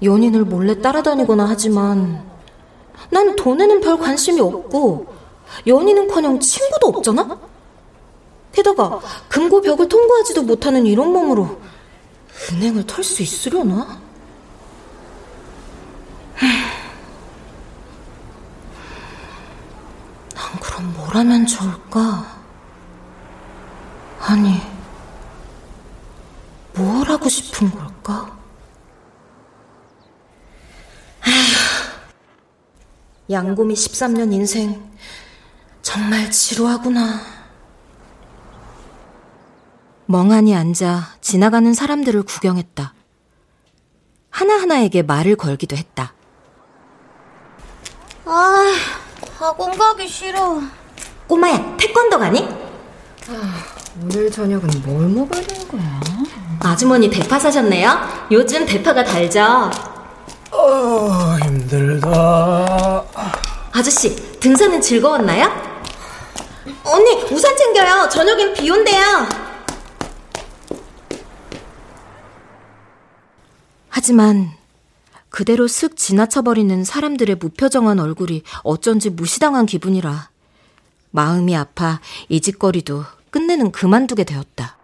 연인을 0.02 0.44
몰래 0.44 0.78
따라다니거나 0.82 1.46
하지만 1.48 2.22
난 3.10 3.34
돈에는 3.36 3.80
별 3.80 3.98
관심이 3.98 4.38
없고 4.40 5.06
연인은커녕 5.66 6.40
친구도 6.40 6.88
없잖아? 6.88 7.38
게다가 8.52 9.00
금고 9.28 9.60
벽을 9.62 9.88
통과하지도 9.88 10.42
못하는 10.42 10.86
이런 10.86 11.12
몸으로 11.12 11.60
은행을 12.52 12.84
털 12.86 13.02
수 13.04 13.22
있으려나? 13.22 14.00
난 20.34 20.60
그럼 20.60 20.94
뭘 20.96 21.16
하면 21.16 21.46
좋을까? 21.46 22.36
아니, 24.20 24.60
뭘 26.74 27.08
하고 27.08 27.28
아휴, 28.12 28.32
양곰이 33.30 33.74
13년 33.74 34.32
인생, 34.32 34.90
정말 35.82 36.30
지루하구나. 36.30 37.20
멍하니 40.06 40.54
앉아 40.54 41.16
지나가는 41.20 41.72
사람들을 41.74 42.22
구경했다. 42.22 42.94
하나하나에게 44.30 45.02
말을 45.02 45.34
걸기도 45.36 45.76
했다. 45.76 46.12
아, 48.24 48.72
학원 49.38 49.76
가기 49.76 50.06
싫어. 50.08 50.60
꼬마야, 51.26 51.76
태권도 51.76 52.18
가니? 52.18 52.46
오늘 54.00 54.30
저녁은 54.30 54.68
뭘 54.84 55.08
먹어야 55.08 55.40
되는 55.42 55.66
거야? 55.68 56.00
아주머니 56.66 57.08
대파 57.08 57.38
사셨네요? 57.38 58.26
요즘 58.32 58.66
대파가 58.66 59.04
달죠? 59.04 59.40
아, 60.50 61.38
힘들다. 61.44 63.04
아저씨, 63.72 64.16
등산은 64.40 64.80
즐거웠나요? 64.80 65.46
언니, 66.82 67.22
우산 67.32 67.56
챙겨요. 67.56 68.08
저녁엔 68.08 68.54
비 68.54 68.68
온대요. 68.68 69.28
하지만 73.88 74.50
그대로 75.28 75.68
슥 75.68 75.96
지나쳐버리는 75.96 76.82
사람들의 76.82 77.36
무표정한 77.36 78.00
얼굴이 78.00 78.42
어쩐지 78.64 79.10
무시당한 79.10 79.66
기분이라 79.66 80.30
마음이 81.12 81.56
아파 81.56 82.00
이 82.28 82.40
짓거리도 82.40 83.04
끝내는 83.30 83.70
그만두게 83.70 84.24
되었다. 84.24 84.75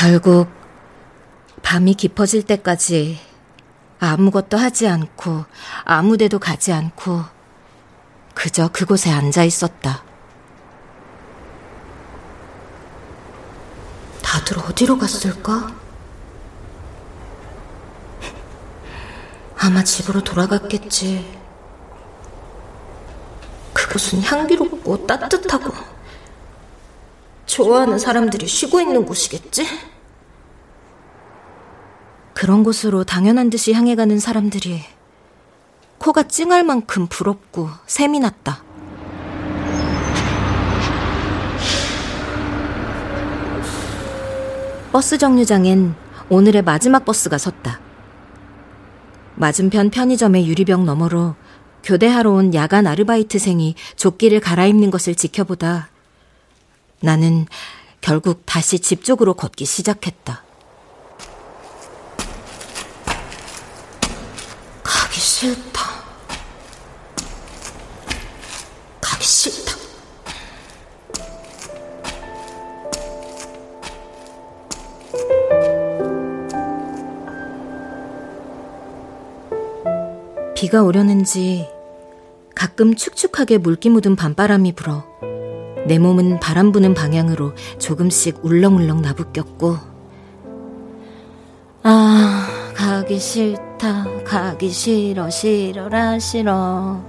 결국 0.00 0.48
밤이 1.62 1.92
깊어질 1.92 2.44
때까지 2.44 3.20
아무것도 3.98 4.56
하지 4.56 4.88
않고 4.88 5.44
아무데도 5.84 6.38
가지 6.38 6.72
않고 6.72 7.22
그저 8.32 8.68
그곳에 8.68 9.10
앉아 9.10 9.44
있었다. 9.44 10.02
다들 14.22 14.58
어디로 14.60 14.96
갔을까? 14.96 15.70
아마 19.58 19.84
집으로 19.84 20.24
돌아갔겠지. 20.24 21.38
그곳은 23.74 24.22
향기롭고 24.22 25.06
따뜻하고 25.06 25.89
좋아하는 27.64 27.98
사람들이 27.98 28.46
쉬고 28.46 28.80
있는 28.80 29.04
곳이겠지? 29.04 29.66
그런 32.32 32.64
곳으로 32.64 33.04
당연한 33.04 33.50
듯이 33.50 33.74
향해 33.74 33.94
가는 33.94 34.18
사람들이 34.18 34.82
코가 35.98 36.22
찡할 36.22 36.64
만큼 36.64 37.06
부럽고 37.06 37.68
샘이 37.86 38.18
났다. 38.20 38.64
버스 44.90 45.18
정류장엔 45.18 45.94
오늘의 46.30 46.62
마지막 46.62 47.04
버스가 47.04 47.36
섰다. 47.36 47.78
맞은편 49.34 49.90
편의점의 49.90 50.48
유리병 50.48 50.86
너머로 50.86 51.34
교대하러 51.84 52.30
온 52.32 52.54
야간 52.54 52.86
아르바이트생이 52.86 53.74
조끼를 53.96 54.40
갈아입는 54.40 54.90
것을 54.90 55.14
지켜보다 55.14 55.89
나는 57.00 57.46
결국 58.00 58.42
다시 58.46 58.78
집 58.78 59.04
쪽으로 59.04 59.34
걷기 59.34 59.64
시작했다. 59.64 60.44
싫다. 65.40 65.80
가기 69.00 69.24
싫다. 69.24 69.72
비가 80.54 80.82
오려는지 80.82 81.66
가끔 82.54 82.94
축축하게 82.94 83.56
물기 83.56 83.88
묻은 83.88 84.16
밤바람이 84.16 84.72
불어 84.72 85.06
내 85.86 85.98
몸은 85.98 86.40
바람 86.40 86.72
부는 86.72 86.94
방향으로 86.94 87.54
조금씩 87.78 88.44
울렁울렁 88.44 89.02
나부꼈고 89.02 89.78
아 91.82 92.48
가기 92.74 93.18
싫다 93.18 94.06
가기 94.24 94.70
싫어 94.70 95.30
싫어라 95.30 96.18
싫어 96.18 97.00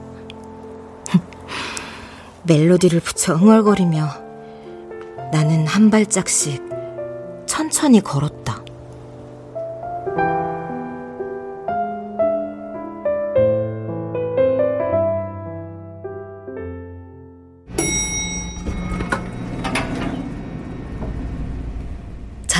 멜로디를 2.43 2.99
붙여 3.01 3.35
흥얼거리며 3.35 4.07
나는 5.31 5.65
한 5.65 5.89
발짝씩 5.89 6.71
천천히 7.45 8.01
걸었다. 8.01 8.63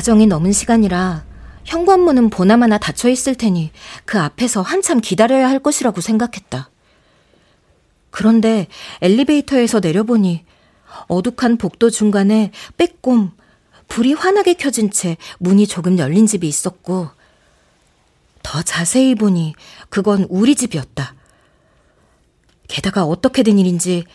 자정이 0.02 0.26
넘은 0.26 0.52
시간이라 0.52 1.24
현관문은 1.64 2.32
보나마나 2.32 2.80
닫혀 2.80 3.08
있을 3.10 3.36
테니 3.36 3.70
그 4.06 4.20
앞에서 4.20 4.64
한참 4.64 5.00
기다려야 5.00 5.48
할 5.48 5.60
것이라고 5.60 6.02
생각했다. 6.02 6.72
그런데 8.10 8.66
엘리베이터에서 9.02 9.80
내려보니 9.80 10.44
어둑한 11.08 11.58
복도 11.58 11.92
중간에 11.92 12.52
빼꼼 12.78 13.30
불이 13.90 14.14
환하게 14.14 14.56
켜진 14.56 14.90
채 14.90 15.18
문이 15.38 15.68
조금 15.68 16.00
열린 16.00 16.26
집이 16.26 16.48
있었고 16.48 17.10
더 18.42 18.62
자세히 18.64 19.14
보니 19.14 19.54
그건 19.92 20.26
우리 20.32 20.56
집이었다. 20.56 21.14
게다가 22.68 23.06
어떻게 23.06 23.44
된 23.44 23.60
일인지 23.60 24.06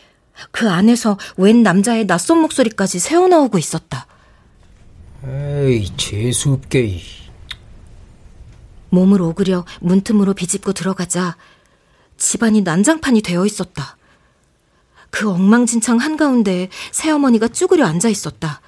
그 0.51 0.69
안에서 0.69 1.17
웬 1.37 1.63
남자의 1.63 2.09
낯선 2.09 2.39
목소리까지 2.39 2.99
새어나오고 2.99 3.57
있었다. 3.59 4.09
에이, 5.29 5.91
재수없게. 5.97 7.01
몸을 8.91 9.21
오그려 9.21 9.65
문틈으로 9.81 10.35
비집고 10.35 10.73
들어가자 10.73 11.37
집안이 12.17 12.63
난장판이 12.63 13.23
되어 13.23 13.45
있었다. 13.45 13.97
그 15.11 15.29
엉망진창 15.29 15.99
한가운데 15.99 16.69
새어머니가 16.93 17.49
쭈그려 17.49 17.87
앉아 17.87 18.09
있었다. 18.09 18.61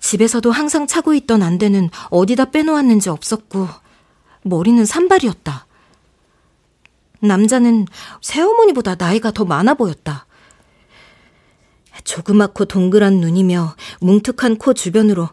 집에서도 0.00 0.50
항상 0.50 0.86
차고 0.86 1.14
있던 1.14 1.42
안대는 1.42 1.90
어디다 2.10 2.46
빼놓았는지 2.46 3.08
없었고, 3.08 3.68
머리는 4.42 4.84
산발이었다. 4.84 5.66
남자는 7.20 7.86
새어머니보다 8.22 8.96
나이가 8.96 9.30
더 9.30 9.44
많아 9.44 9.74
보였다. 9.74 10.26
조그맣고 12.08 12.64
동그란 12.64 13.20
눈이며 13.20 13.76
뭉툭한 14.00 14.56
코 14.56 14.72
주변으로 14.72 15.28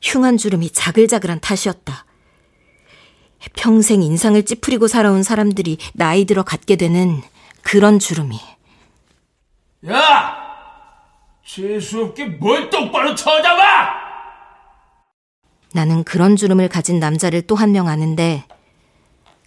흉한 0.00 0.38
주름이 0.38 0.70
자글자글한 0.70 1.40
탓이었다. 1.40 2.06
평생 3.54 4.02
인상을 4.02 4.42
찌푸리고 4.44 4.88
살아온 4.88 5.22
사람들이 5.22 5.76
나이 5.92 6.24
들어 6.24 6.42
갖게 6.44 6.76
되는 6.76 7.20
그런 7.62 7.98
주름이. 7.98 8.40
야! 9.90 10.40
재수없게 11.46 12.24
뭘 12.40 12.70
똑바로 12.70 13.14
쳐다봐! 13.14 14.00
나는 15.74 16.04
그런 16.04 16.36
주름을 16.36 16.68
가진 16.68 17.00
남자를 17.00 17.42
또 17.42 17.54
한 17.56 17.72
명 17.72 17.88
아는데, 17.88 18.44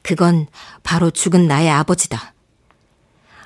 그건 0.03 0.45
바로 0.84 1.10
죽은 1.10 1.47
나의 1.47 1.69
아버지다. 1.71 2.35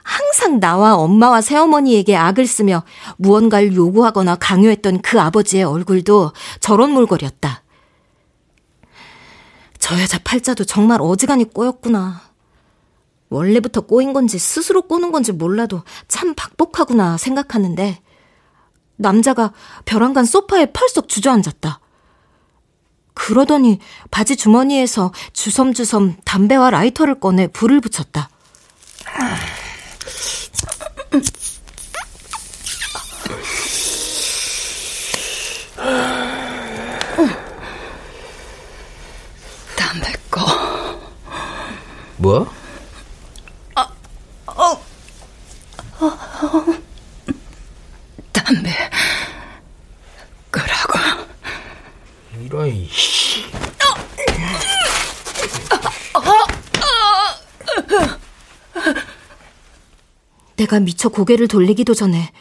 항상 0.10 0.60
나와 0.60 0.96
엄마와 0.96 1.40
새어머니에게 1.42 2.16
악을 2.16 2.48
쓰며 2.48 2.84
무언가를 3.18 3.76
요구하거나 3.76 4.38
강요했던 4.38 5.02
그 5.02 5.22
아버지의 5.22 5.64
얼굴도 5.66 6.34
저런 6.60 6.92
몰골이었다. 6.92 7.62
저 9.78 10.02
여자 10.02 10.18
팔자도 10.24 10.66
정말 10.66 11.00
어지간히 11.00 11.44
꼬였구나. 11.46 12.22
원래부터 13.30 13.82
꼬인 13.82 14.12
건지 14.14 14.40
스스로 14.40 14.82
꼬는 14.82 15.12
건지 15.12 15.32
몰라도 15.32 15.84
참 16.08 16.34
박복하구나 16.34 17.18
생각하는데 17.18 18.02
남자가 18.96 19.54
벼랑간 19.86 20.26
소파에 20.26 20.72
펄썩 20.74 21.08
주저앉았다. 21.08 21.82
그러더니 23.14 23.78
바지 24.10 24.36
주머니에서 24.36 25.14
주섬주섬 25.34 26.18
담배와 26.26 26.72
라이터를 26.72 27.20
꺼내 27.20 27.46
불을 27.46 27.80
붙였다. 27.80 28.30
담배 39.76 40.14
꺼. 40.30 40.46
뭐? 42.18 42.54
아, 43.76 43.82
어, 44.46 44.54
어, 46.00 46.06
어. 46.06 46.80
담배 48.32 48.70
끄라고. 50.52 51.00
이런, 52.44 52.88
내가 60.60 60.82
미처 60.82 61.08
고개를 61.08 61.48
돌리기도 61.48 61.94
전에 61.94 62.32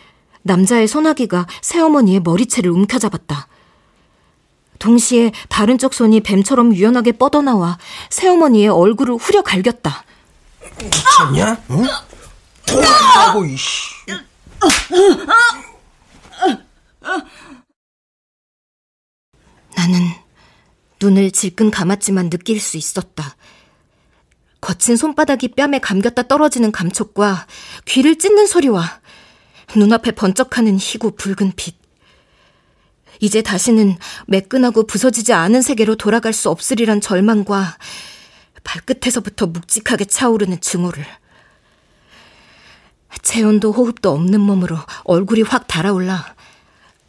남자의 0.43 0.89
소나기가 0.89 1.47
새어머니의 1.63 2.21
머리채를 2.21 2.71
움켜잡았다. 2.71 3.47
동시에 4.81 5.33
다른 5.49 5.79
쪽 5.79 5.95
손이 5.95 6.21
뱀처럼 6.21 6.75
유연하게 6.75 7.13
뻗어나와 7.13 7.79
새어머니의 8.11 8.69
얼굴을 8.69 9.15
후려 9.17 9.43
갈겼다. 9.43 10.05
미쳤냐? 10.83 11.63
응? 11.71 11.85
하고 13.15 13.45
이씨. 13.45 13.89
나는 19.77 20.01
눈을 21.01 21.31
질끈 21.31 21.71
감았지만 21.71 22.31
느낄 22.31 22.61
수 22.61 22.77
있었다. 22.77 23.37
거친 24.61 24.97
손바닥이 24.97 25.49
뺨에 25.49 25.79
감겼다 25.79 26.23
떨어지는 26.25 26.73
감촉과 26.73 27.47
귀를 27.85 28.19
찢는 28.19 28.47
소리와 28.47 29.01
눈앞에 29.77 30.13
번쩍하는 30.13 30.79
희고 30.79 31.13
붉은 31.13 31.53
빛. 31.57 31.77
이제 33.21 33.43
다시는 33.43 33.97
매끈하고 34.27 34.87
부서지지 34.87 35.33
않은 35.33 35.63
세계로 35.63 35.97
돌아갈 35.97 36.33
수 36.33 36.51
없으리란 36.51 37.01
절망과 37.01 37.77
발끝에서부터 38.65 39.47
묵직하게 39.47 40.05
차오르는 40.05 40.61
증오를. 40.61 41.05
체온도 43.23 43.73
호흡도 43.73 44.11
없는 44.11 44.41
몸으로 44.41 44.77
얼굴이 45.05 45.43
확 45.43 45.67
달아올라 45.67 46.35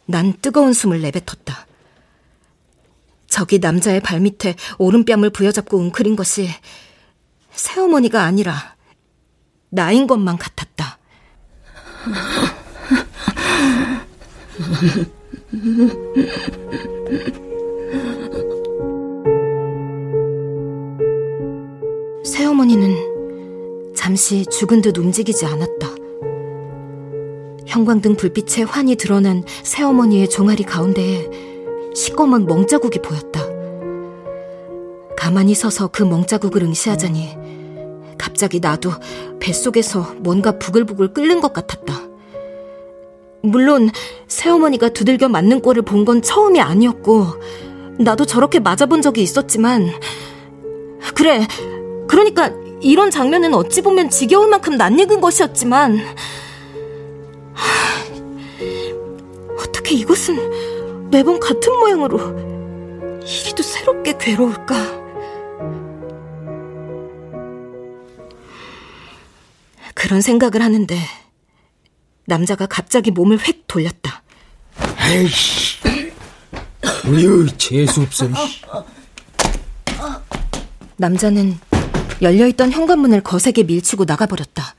난 0.06 0.34
뜨거운 0.40 0.72
숨을 0.72 1.00
내뱉었다. 1.02 1.66
저기 3.28 3.60
남자의 3.60 4.00
발밑에 4.00 4.56
오른뺨을 4.78 5.30
부여잡고 5.30 5.78
웅크린 5.78 6.16
것이 6.16 6.50
새어머니가 7.52 8.22
아니라 8.22 8.76
나인 9.70 10.06
것만 10.06 10.36
같았다. 10.38 10.98
새어머니는 22.24 23.94
잠시 23.94 24.46
죽은 24.46 24.80
듯 24.82 24.96
움직이지 24.98 25.46
않았다. 25.46 25.88
형광등 27.66 28.16
불빛에 28.16 28.62
환히 28.62 28.96
드러난 28.96 29.44
새어머니의 29.62 30.28
종아리 30.28 30.64
가운데에 30.64 31.28
시꺼먼 31.94 32.46
멍자국이 32.46 33.00
보였다. 33.00 33.49
가만히 35.20 35.54
서서 35.54 35.88
그 35.88 36.02
멍자국을 36.02 36.62
응시하자니 36.62 37.36
갑자기 38.16 38.58
나도 38.58 38.90
뱃속에서 39.38 40.14
뭔가 40.20 40.58
부글부글 40.58 41.12
끓는 41.12 41.42
것 41.42 41.52
같았다. 41.52 42.08
물론 43.42 43.90
새어머니가 44.28 44.88
두들겨 44.88 45.28
맞는 45.28 45.60
꼴을 45.60 45.82
본 45.82 46.06
건 46.06 46.22
처음이 46.22 46.58
아니었고 46.62 47.26
나도 47.98 48.24
저렇게 48.24 48.60
맞아본 48.60 49.02
적이 49.02 49.22
있었지만 49.22 49.90
그래 51.14 51.46
그러니까 52.08 52.50
이런 52.80 53.10
장면은 53.10 53.52
어찌 53.52 53.82
보면 53.82 54.08
지겨울 54.08 54.48
만큼 54.48 54.76
낯익은 54.76 55.20
것이었지만 55.20 56.00
어떻게 59.58 59.96
이것은 59.96 61.10
매번 61.10 61.38
같은 61.40 61.78
모양으로 61.78 63.20
이리도 63.22 63.62
새롭게 63.62 64.16
괴로울까? 64.18 64.99
그런 69.94 70.20
생각을 70.20 70.62
하는데 70.62 70.98
남자가 72.26 72.66
갑자기 72.66 73.10
몸을 73.10 73.46
획 73.46 73.66
돌렸다. 73.66 74.22
에이씨, 75.10 75.80
재수 77.58 78.02
없어. 78.02 78.28
남자는 80.96 81.58
열려있던 82.22 82.70
현관문을 82.70 83.22
거세게 83.22 83.64
밀치고 83.64 84.04
나가버렸다. 84.04 84.74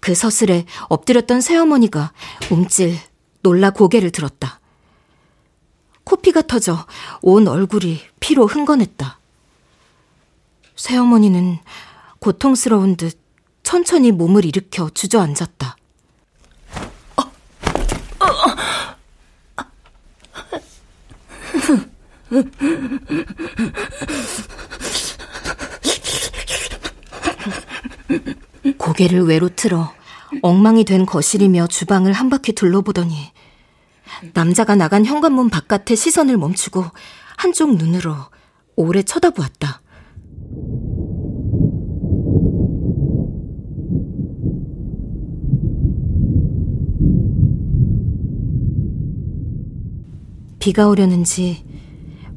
그 0.00 0.14
서슬에 0.14 0.66
엎드렸던 0.88 1.40
새어머니가 1.40 2.12
움찔 2.50 2.98
놀라 3.42 3.70
고개를 3.70 4.10
들었다. 4.10 4.60
코피가 6.04 6.42
터져 6.42 6.86
온 7.22 7.46
얼굴이 7.46 8.00
피로 8.18 8.46
흥건했다. 8.46 9.18
새어머니는 10.74 11.58
고통스러운 12.18 12.96
듯 12.96 13.21
천천히 13.72 14.12
몸을 14.12 14.44
일으켜 14.44 14.90
주저앉았다. 14.90 15.76
고개를 28.76 29.22
외로 29.22 29.48
틀어 29.48 29.94
엉망이 30.42 30.84
된 30.84 31.06
거실이며 31.06 31.68
주방을 31.68 32.12
한 32.12 32.28
바퀴 32.28 32.52
둘러보더니 32.52 33.32
남자가 34.34 34.74
나간 34.74 35.06
현관문 35.06 35.48
바깥에 35.48 35.94
시선을 35.94 36.36
멈추고 36.36 36.84
한쪽 37.38 37.74
눈으로 37.76 38.16
오래 38.76 39.02
쳐다보았다. 39.02 39.80
비가 50.62 50.86
오려는지 50.86 51.64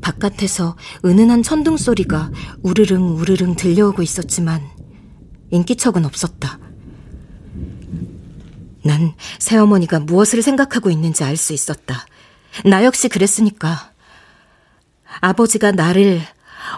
바깥에서 0.01 0.75
은은한 1.05 1.43
천둥 1.43 1.77
소리가 1.77 2.31
우르릉 2.63 3.19
우르릉 3.19 3.55
들려오고 3.55 4.01
있었지만 4.01 4.67
인기척은 5.51 6.05
없었다. 6.05 6.57
난 8.83 9.13
새어머니가 9.37 9.99
무엇을 9.99 10.41
생각하고 10.41 10.89
있는지 10.89 11.23
알 11.23 11.37
수 11.37 11.53
있었다. 11.53 12.07
나 12.65 12.83
역시 12.83 13.09
그랬으니까. 13.09 13.91
아버지가 15.21 15.73
나를, 15.73 16.21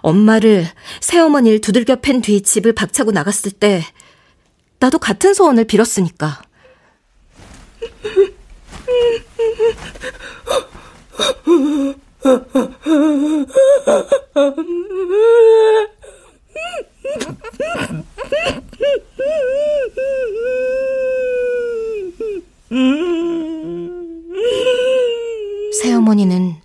엄마를, 0.02 0.68
새어머니를 1.00 1.62
두들겨 1.62 2.02
팬 2.02 2.22
뒤 2.22 2.42
집을 2.42 2.74
박차고 2.74 3.12
나갔을 3.12 3.52
때, 3.52 3.86
나도 4.80 5.00
같은 5.00 5.34
소원을 5.34 5.64
빌었으니까. 5.64 6.42
새어머니는 25.82 26.56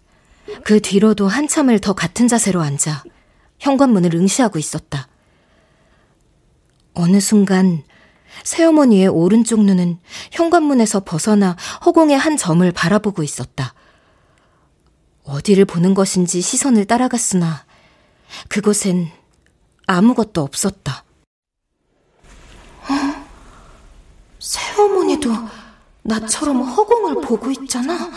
그 0.65 0.81
뒤로도 0.81 1.29
한참을 1.29 1.79
더 1.79 1.93
같은 1.95 2.29
자세로 2.29 2.61
앉아 2.61 3.05
현관문을 3.59 4.15
응시하고 4.15 4.59
있었다. 4.59 5.09
어느 6.95 7.21
순간 7.21 7.85
새어머니의 8.45 9.09
오른쪽 9.09 9.65
눈은 9.65 9.99
현관문에서 10.33 11.01
벗어나 11.05 11.57
허공의 11.85 12.19
한 12.19 12.37
점을 12.37 12.71
바라보고 12.71 13.23
있었다. 13.23 13.75
어디를 15.25 15.64
보는 15.64 15.95
것인지 15.95 16.41
시선을 16.41 16.85
따라갔으나 16.85 17.64
그곳엔 18.49 19.11
아무것도 19.87 20.41
없었다. 20.43 21.05
어? 22.83 23.25
새어머니도 24.39 25.31
나처럼 26.03 26.62
허공을 26.62 27.20
보고 27.23 27.51
있잖아. 27.51 28.11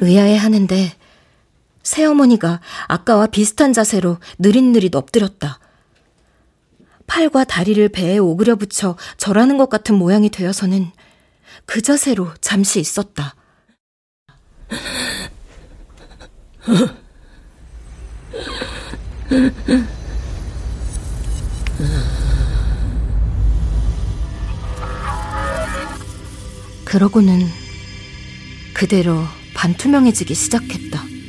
의아해 0.00 0.36
하는데 0.36 0.92
새어머니가 1.82 2.60
아까와 2.88 3.26
비슷한 3.26 3.72
자세로 3.72 4.18
느릿느릿 4.38 4.94
엎드렸다. 4.94 5.59
팔과 7.10 7.42
다리를 7.42 7.88
배에 7.88 8.18
오그려 8.18 8.54
붙여 8.54 8.96
절하는 9.16 9.58
것 9.58 9.68
같은 9.68 9.96
모양이 9.96 10.30
되어서는 10.30 10.92
그 11.66 11.82
자세로 11.82 12.28
잠시 12.40 12.78
있었다. 12.78 13.34
그러고는 26.84 27.40
그대로 28.72 29.24
반투명해지기 29.54 30.32
시작했다. 30.34 31.19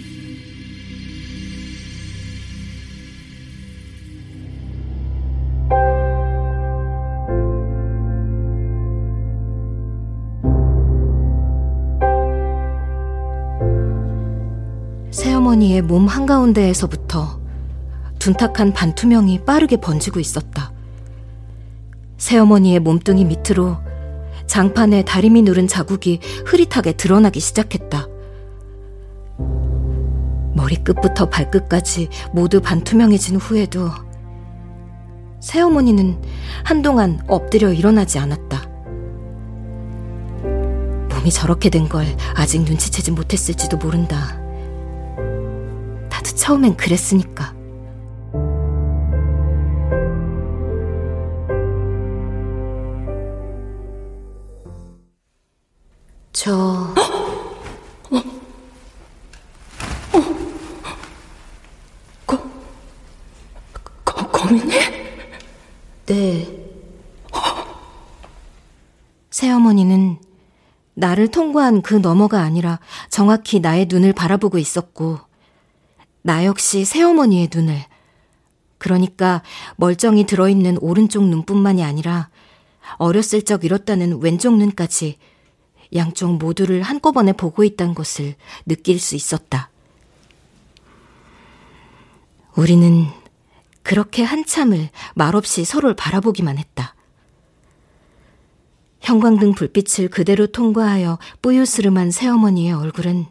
새어머니의 15.52 15.82
몸 15.82 16.08
한가운데에서부터 16.08 17.42
둔탁한 18.20 18.72
반투명이 18.72 19.44
빠르게 19.44 19.76
번지고 19.78 20.22
있었다. 20.22 20.72
새어머니의 22.18 22.80
몸뚱이 22.80 23.26
밑으로 23.26 23.78
장판에 24.48 25.04
다리미 25.04 25.42
누른 25.42 25.68
자국이 25.68 26.22
흐릿하게 26.46 26.94
드러나기 26.94 27.42
시작했다. 27.42 28.08
머리끝부터 30.56 31.30
발끝까지 31.30 32.08
모두 32.32 32.62
반투명해진 32.62 33.36
후에도 33.36 33.90
새어머니는 35.42 36.22
한동안 36.64 37.20
엎드려 37.28 37.74
일어나지 37.74 38.20
않았다. 38.20 38.70
몸이 41.10 41.30
저렇게 41.30 41.70
된 41.70 41.90
걸 41.90 42.06
아직 42.36 42.62
눈치채지 42.62 43.12
못했을지도 43.12 43.76
모른다. 43.78 44.40
처음엔 46.42 46.76
그랬으니까. 46.76 47.54
저... 56.34 56.52
어? 56.52 58.18
어? 60.14 60.22
거, 62.26 62.38
거, 64.04 64.32
거민이? 64.32 64.74
네. 66.08 66.58
새어머니는 69.30 70.18
나를 70.96 71.28
통과한 71.28 71.84
그 71.84 71.94
너머가 71.94 72.42
아니라 72.42 72.80
정확히 73.12 73.60
나의 73.60 73.86
눈을 73.88 74.14
바라보고 74.14 74.58
있었고, 74.58 75.31
나 76.22 76.46
역시 76.46 76.86
새어머니의 76.86 77.50
눈을, 77.54 77.84
그러니까 78.78 79.42
멀쩡히 79.76 80.26
들어있는 80.26 80.78
오른쪽 80.82 81.24
눈뿐만이 81.26 81.84
아니라 81.84 82.30
어렸을 82.98 83.44
적 83.44 83.64
잃었다는 83.64 84.22
왼쪽 84.22 84.58
눈까지 84.58 85.18
양쪽 85.94 86.38
모두를 86.38 86.82
한꺼번에 86.82 87.34
보고 87.34 87.64
있다는 87.64 87.94
것을 87.94 88.36
느낄 88.66 89.00
수 89.00 89.16
있었다. 89.16 89.70
우리는 92.56 93.08
그렇게 93.84 94.24
한참을 94.24 94.90
말없이 95.16 95.64
서로를 95.66 95.96
바라보기만 95.96 96.58
했다. 96.58 96.96
형광등 99.02 99.54
불빛을 99.54 100.10
그대로 100.10 100.48
통과하여 100.48 101.18
뿌유스름한 101.42 102.12
새어머니의 102.12 102.74
얼굴은 102.74 103.26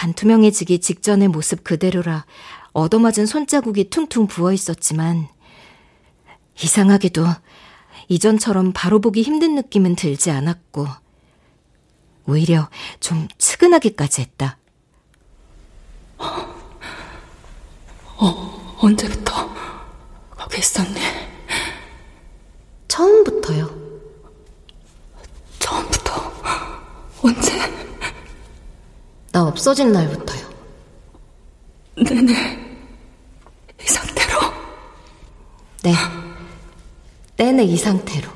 반투명해지기 0.00 0.78
직전의 0.78 1.28
모습 1.28 1.62
그대로라 1.62 2.24
얻어맞은 2.72 3.26
손자국이 3.26 3.90
퉁퉁 3.90 4.26
부어 4.26 4.54
있었지만 4.54 5.28
이상하게도 6.62 7.26
이전처럼 8.08 8.72
바로 8.72 9.02
보기 9.02 9.20
힘든 9.20 9.54
느낌은 9.56 9.96
들지 9.96 10.30
않았고 10.30 10.86
오히려 12.26 12.70
좀 13.00 13.28
측은하기까지 13.36 14.22
했다. 14.22 14.56
어, 18.16 18.76
언제부터 18.78 19.54
거기 20.30 20.60
있었니? 20.60 20.98
처음부터요. 22.88 23.68
처음부터? 25.58 26.32
언제? 27.22 27.79
나 29.32 29.44
없어진 29.46 29.92
날부터요. 29.92 30.50
네네. 31.96 32.76
이 33.80 33.86
상태로? 33.86 34.40
네. 35.82 35.94
내내 37.36 37.64
이 37.64 37.76
상태로. 37.76 38.30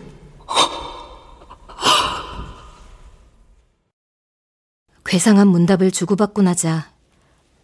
괴상한 5.04 5.48
문답을 5.48 5.90
주고받고 5.90 6.42
나자 6.42 6.90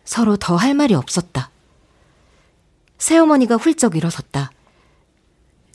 서로 0.04 0.36
더 0.36 0.56
할 0.56 0.74
말이 0.74 0.94
없었다. 0.94 1.50
새어머니가 2.98 3.56
훌쩍 3.56 3.96
일어섰다. 3.96 4.50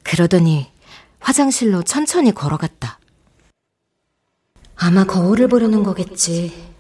그러더니 0.03 0.72
화장실로 1.20 1.84
천천히 1.84 2.34
걸어갔다. 2.34 2.99
아마 4.76 5.03
거울을 5.06 5.47
보려는 5.47 5.84
거겠지. 5.84 6.74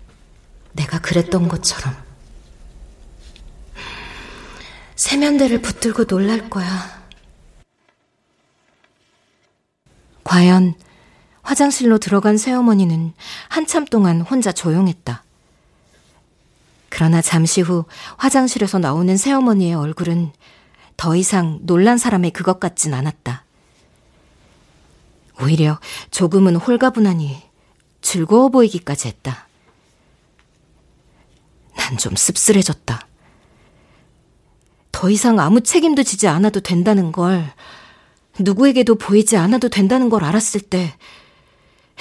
내가 0.75 0.99
그랬던 0.99 1.47
것처럼. 1.47 1.95
세면대를 4.95 5.61
붙들고 5.61 6.05
놀랄 6.05 6.49
거야. 6.49 7.05
과연 10.23 10.75
화장실로 11.41 11.97
들어간 11.97 12.37
새어머니는 12.37 13.13
한참 13.49 13.85
동안 13.85 14.21
혼자 14.21 14.51
조용했다. 14.51 15.23
그러나 16.89 17.21
잠시 17.21 17.61
후 17.61 17.85
화장실에서 18.17 18.79
나오는 18.79 19.15
새어머니의 19.15 19.75
얼굴은 19.75 20.31
더 20.97 21.15
이상 21.15 21.59
놀란 21.63 21.97
사람의 21.97 22.31
그것 22.31 22.59
같진 22.59 22.93
않았다. 22.93 23.43
오히려 25.41 25.79
조금은 26.11 26.55
홀가분하니 26.55 27.43
즐거워 28.01 28.49
보이기까지 28.49 29.09
했다. 29.09 29.47
난 31.85 31.97
좀 31.97 32.15
씁쓸해졌다. 32.15 33.07
더 34.91 35.09
이상 35.09 35.39
아무 35.39 35.61
책임도 35.61 36.01
지지 36.03 36.27
않아도 36.27 36.59
된다는 36.59 37.11
걸, 37.11 37.53
누구에게도 38.39 38.95
보이지 38.95 39.37
않아도 39.37 39.69
된다는 39.69 40.09
걸 40.09 40.23
알았을 40.23 40.61
때, 40.61 40.97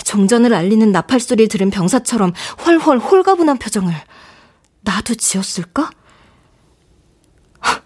정전을 0.03 0.55
알리는 0.55 0.91
나팔 0.91 1.20
소리를 1.20 1.49
들은 1.49 1.70
병사처럼 1.70 2.32
훨훨 2.64 2.99
홀가분한 2.99 3.59
표정을 3.59 3.95
나도 4.80 5.14
지었을까? 5.14 5.91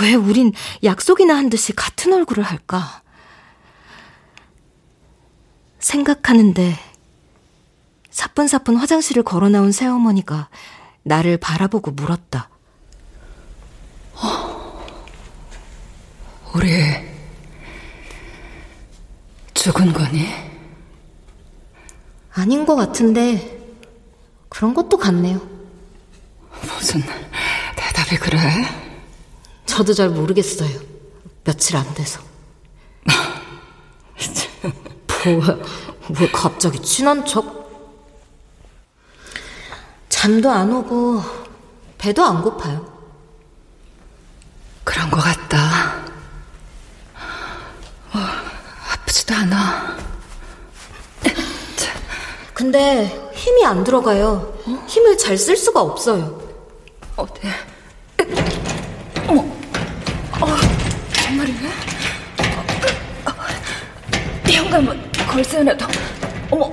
왜 0.00 0.14
우린 0.14 0.52
약속이나 0.84 1.36
한 1.36 1.50
듯이 1.50 1.72
같은 1.72 2.12
얼굴을 2.12 2.44
할까? 2.44 3.02
생각하는데 5.80 6.87
사뿐사뿐 8.18 8.76
화장실을 8.76 9.22
걸어 9.22 9.48
나온 9.48 9.70
새어머니가 9.70 10.48
나를 11.04 11.36
바라보고 11.36 11.92
물었다. 11.92 12.48
어, 14.14 14.84
우리 16.52 16.68
죽은 19.54 19.92
거니? 19.92 20.26
아닌 22.32 22.66
것 22.66 22.74
같은데 22.74 23.56
그런 24.48 24.74
것도 24.74 24.96
같네요. 24.96 25.40
무슨 26.62 27.00
대답이 27.76 28.16
그래? 28.16 28.40
저도 29.64 29.94
잘 29.94 30.08
모르겠어요. 30.08 30.76
며칠 31.44 31.76
안 31.76 31.94
돼서. 31.94 32.20
뭐야, 35.24 35.56
왜 36.18 36.28
갑자기 36.32 36.82
친한 36.82 37.24
척? 37.24 37.57
잠도 40.18 40.50
안 40.50 40.72
오고 40.72 41.22
배도 41.96 42.24
안 42.24 42.42
고파요. 42.42 42.84
그런 44.82 45.08
것 45.12 45.20
같다. 45.20 46.02
어, 48.12 48.18
아프지도 48.94 49.32
않아. 49.36 49.96
근데 52.52 53.30
힘이 53.32 53.64
안 53.64 53.84
들어가요. 53.84 54.58
힘을 54.88 55.16
잘 55.16 55.38
쓸 55.38 55.56
수가 55.56 55.82
없어요. 55.82 56.42
어디? 57.14 57.40
어머, 59.28 59.42
어, 60.40 60.56
정말이네? 61.12 61.70
현관문 64.50 65.12
걸쇠해놔도 65.28 65.86
어머, 66.50 66.72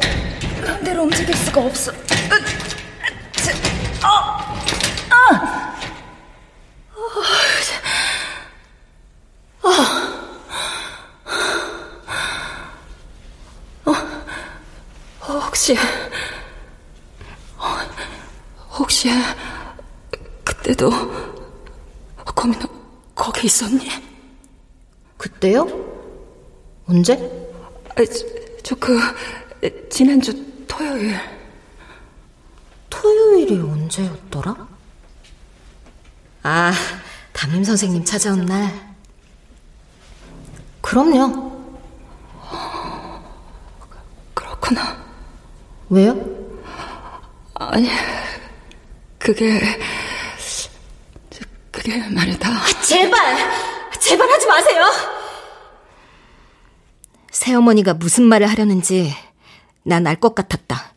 마음대로 0.66 1.04
움직일 1.04 1.36
수가 1.38 1.62
없어. 1.62 1.92
어, 1.92 1.96
아! 4.02 5.76
어, 13.86 13.92
혹시 15.32 15.76
혹시 18.72 19.10
그때도 20.44 20.90
너 22.26 22.68
거기 23.16 23.48
있었니? 23.48 23.90
그때요? 25.18 25.68
언제? 26.88 27.18
저그 28.64 29.00
지난주 29.90 30.34
토요일. 30.68 31.35
토요일이 33.06 33.60
언제였더라? 33.60 34.68
아, 36.42 36.74
담임 37.34 37.64
선생님 37.64 38.04
찾아온 38.04 38.48
날. 38.48 38.96
그럼요. 40.82 41.54
그렇구나. 44.34 44.98
왜요? 45.92 46.16
아니, 47.54 47.88
그게 49.20 49.62
그게 51.72 51.98
말이다. 52.10 52.50
제발, 52.82 53.38
제발 54.00 54.28
하지 54.32 54.48
마세요. 54.48 54.84
새어머니가 57.30 57.94
무슨 57.94 58.24
말을 58.24 58.48
하려는지 58.50 59.14
난 59.84 60.08
알 60.08 60.16
것 60.20 60.34
같았다. 60.34 60.95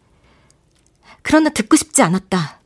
그러나 1.29 1.51
듣고 1.51 1.77
싶지 1.77 2.01
않았다. 2.01 2.59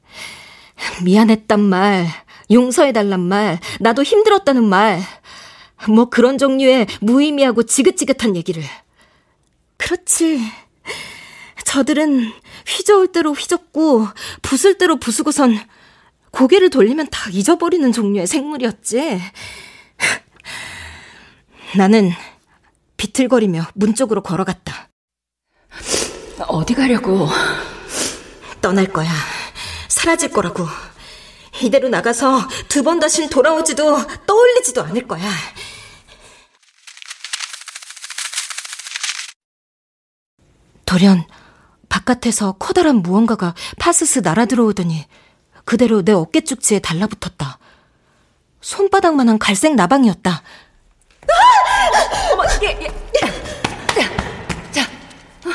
미안했단 1.02 1.58
말, 1.58 2.06
용서해달란 2.48 3.18
말, 3.18 3.58
나도 3.80 4.04
힘들었다는 4.04 4.62
말, 4.62 5.02
뭐 5.88 6.04
그런 6.08 6.38
종류의 6.38 6.86
무의미하고 7.00 7.64
지긋지긋한 7.64 8.36
얘기를. 8.36 8.62
그렇지. 9.78 10.40
저들은 11.64 12.32
휘저을 12.68 13.08
대로 13.08 13.32
휘젓고 13.32 14.06
부술 14.42 14.78
대로 14.78 15.00
부수고선 15.00 15.58
고개를 16.30 16.70
돌리면 16.70 17.08
다 17.10 17.30
잊어버리는 17.30 17.90
종류의 17.90 18.28
생물이었지. 18.28 19.20
나는 21.76 22.12
비틀거리며 22.96 23.70
문 23.74 23.96
쪽으로 23.96 24.22
걸어갔다. 24.22 24.88
어디 26.46 26.74
가려고? 26.74 27.26
떠날 28.62 28.86
거야. 28.86 29.10
사라질 29.88 30.30
거라고. 30.30 30.66
이대로 31.60 31.88
나가서 31.90 32.48
두 32.68 32.82
번 32.82 32.98
다신 32.98 33.28
돌아오지도 33.28 33.98
떠올리지도 34.26 34.82
않을 34.84 35.06
거야. 35.06 35.28
돌연 40.84 41.24
바깥에서 41.88 42.52
커다란 42.58 42.96
무언가가 42.96 43.54
파스스 43.78 44.18
날아들어오더니 44.20 45.06
그대로 45.64 46.02
내 46.02 46.12
어깨 46.12 46.40
쪽지에 46.42 46.78
달라붙었다. 46.80 47.58
손바닥만한 48.60 49.38
갈색 49.38 49.74
나방이었다. 49.74 50.30
아! 50.32 50.42
어머, 52.32 52.42
예, 52.62 52.78
예. 52.80 52.86
자, 53.94 54.10
자. 54.72 54.82
어. 55.44 55.50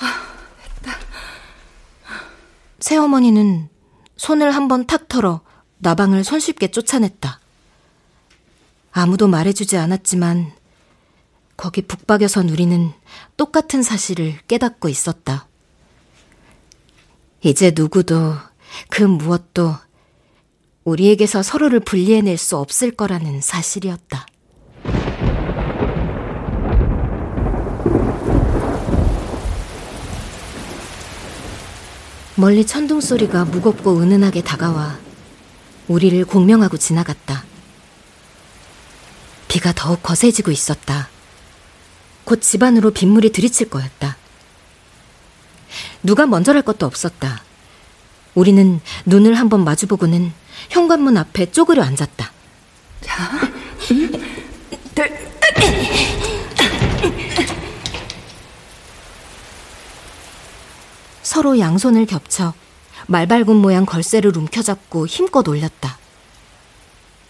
어, 0.00 0.04
됐다. 0.82 0.98
새어머니는 2.80 3.68
손을 4.16 4.54
한번 4.54 4.86
탁 4.86 5.08
털어 5.08 5.42
나방을 5.78 6.24
손쉽게 6.24 6.68
쫓아냈다. 6.68 7.40
아무도 8.92 9.28
말해주지 9.28 9.76
않았지만 9.76 10.52
거기 11.56 11.82
북박여선 11.82 12.48
우리는 12.48 12.92
똑같은 13.36 13.82
사실을 13.82 14.38
깨닫고 14.48 14.88
있었다. 14.88 15.46
이제 17.42 17.72
누구도 17.74 18.34
그 18.88 19.02
무엇도 19.02 19.74
우리에게서 20.84 21.42
서로를 21.42 21.80
분리해낼 21.80 22.36
수 22.36 22.56
없을 22.56 22.90
거라는 22.90 23.40
사실이었다. 23.40 24.26
멀리 32.40 32.64
천둥 32.64 33.02
소리가 33.02 33.44
무겁고 33.44 34.00
은은하게 34.00 34.40
다가와 34.40 34.98
우리를 35.88 36.24
공명하고 36.24 36.78
지나갔다. 36.78 37.44
비가 39.46 39.74
더욱 39.74 40.02
거세지고 40.02 40.50
있었다. 40.50 41.10
곧 42.24 42.40
집안으로 42.40 42.92
빗물이 42.92 43.32
들이칠 43.32 43.68
거였다. 43.68 44.16
누가 46.02 46.24
먼저랄 46.24 46.62
것도 46.62 46.86
없었다. 46.86 47.42
우리는 48.34 48.80
눈을 49.04 49.34
한번 49.34 49.62
마주보고는 49.62 50.32
현관문 50.70 51.18
앞에 51.18 51.50
쪼그려 51.50 51.82
앉았다. 51.82 52.32
자, 53.02 53.50
서로 61.30 61.60
양손을 61.60 62.06
겹쳐 62.06 62.54
말발굽 63.06 63.54
모양 63.54 63.86
걸쇠를 63.86 64.36
움켜잡고 64.36 65.06
힘껏 65.06 65.46
올렸다. 65.46 65.96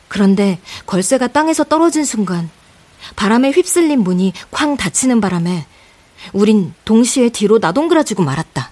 그런데 0.08 0.58
걸쇠가 0.86 1.26
땅에서 1.26 1.64
떨어진 1.64 2.06
순간 2.06 2.48
바람에 3.16 3.50
휩쓸린 3.50 4.00
문이 4.00 4.32
쾅 4.50 4.78
닫히는 4.78 5.20
바람에 5.20 5.66
우린 6.32 6.72
동시에 6.86 7.28
뒤로 7.28 7.58
나동그라지고 7.58 8.22
말았다. 8.22 8.70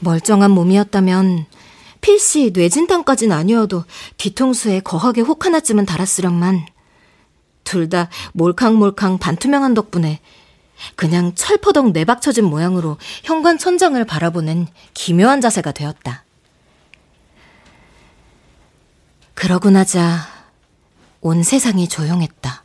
멀쩡한 0.00 0.50
몸이었다면 0.50 1.46
필시 2.02 2.50
뇌진탕까진 2.52 3.32
아니어도 3.32 3.84
뒤통수에 4.18 4.80
거하게 4.80 5.22
혹 5.22 5.46
하나쯤은 5.46 5.86
달았으련만 5.86 6.66
둘 7.64 7.88
다 7.88 8.10
몰캉몰캉 8.34 9.18
반투명한 9.18 9.72
덕분에 9.72 10.20
그냥 10.96 11.32
철퍼덕 11.34 11.92
내박쳐진 11.92 12.44
모양으로 12.44 12.98
현관 13.22 13.56
천장을 13.56 14.04
바라보는 14.04 14.66
기묘한 14.94 15.40
자세가 15.40 15.72
되었다. 15.72 16.24
그러고 19.34 19.70
나자 19.70 20.26
온 21.20 21.42
세상이 21.42 21.88
조용했다. 21.88 22.64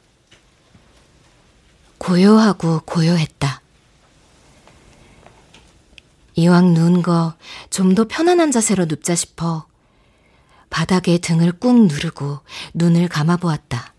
고요하고 2.00 2.82
고요했다. 2.86 3.62
이왕 6.38 6.74
누운 6.74 7.02
거 7.02 7.36
좀 7.72 7.96
더 7.96 8.06
편안한 8.08 8.52
자세로 8.52 8.86
눕자 8.86 9.16
싶어 9.16 9.66
바닥에 10.70 11.18
등을 11.18 11.54
꾹 11.54 11.88
누르고 11.88 12.40
눈을 12.74 13.08
감아보았다. 13.08 13.94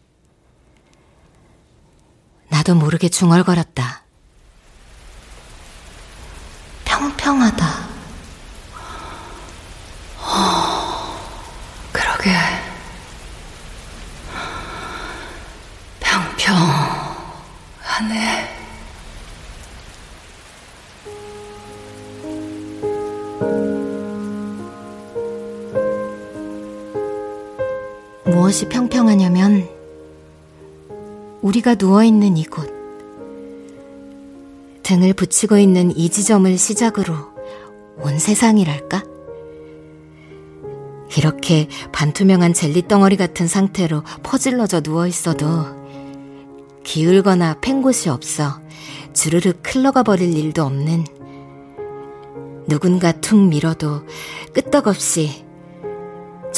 나도 2.49 2.75
모르게 2.77 3.09
중얼거렸다. 3.09 4.03
평평하다. 6.85 7.89
그러게. 11.93 12.31
평평하네. 17.99 18.58
무엇이 28.29 28.69
평평하냐면 28.69 29.67
우리가 31.41 31.77
누워있는 31.77 32.37
이곳 32.37 32.71
등을 34.83 35.15
붙이고 35.15 35.57
있는 35.57 35.97
이 35.97 36.11
지점을 36.11 36.59
시작으로 36.59 37.15
온 38.03 38.19
세상이랄까? 38.19 39.03
이렇게 41.17 41.69
반투명한 41.93 42.53
젤리 42.53 42.87
덩어리 42.87 43.17
같은 43.17 43.47
상태로 43.49 44.03
퍼질러져 44.23 44.83
누워 44.83 45.07
있어도 45.07 45.47
기울거나 46.85 47.57
팬 47.63 47.81
곳이 47.81 48.11
없어 48.11 48.61
주르륵 49.15 49.63
흘러가 49.65 50.03
버릴 50.03 50.37
일도 50.37 50.63
없는 50.65 51.07
누군가 52.67 53.11
툭 53.13 53.39
밀어도 53.39 54.03
끄떡없이 54.53 55.48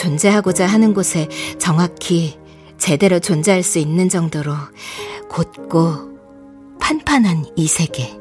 존재하고자 0.01 0.67
하는 0.67 0.95
곳에 0.95 1.29
정확히 1.59 2.39
제대로 2.79 3.19
존재할 3.19 3.63
수 3.63 3.79
있는 3.79 4.09
정도로 4.09 4.55
곧고 5.29 6.19
판판한 6.81 7.45
이 7.55 7.67
세계. 7.69 8.19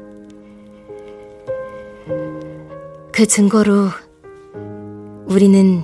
그 3.10 3.26
증거로 3.26 3.88
우리는 5.24 5.82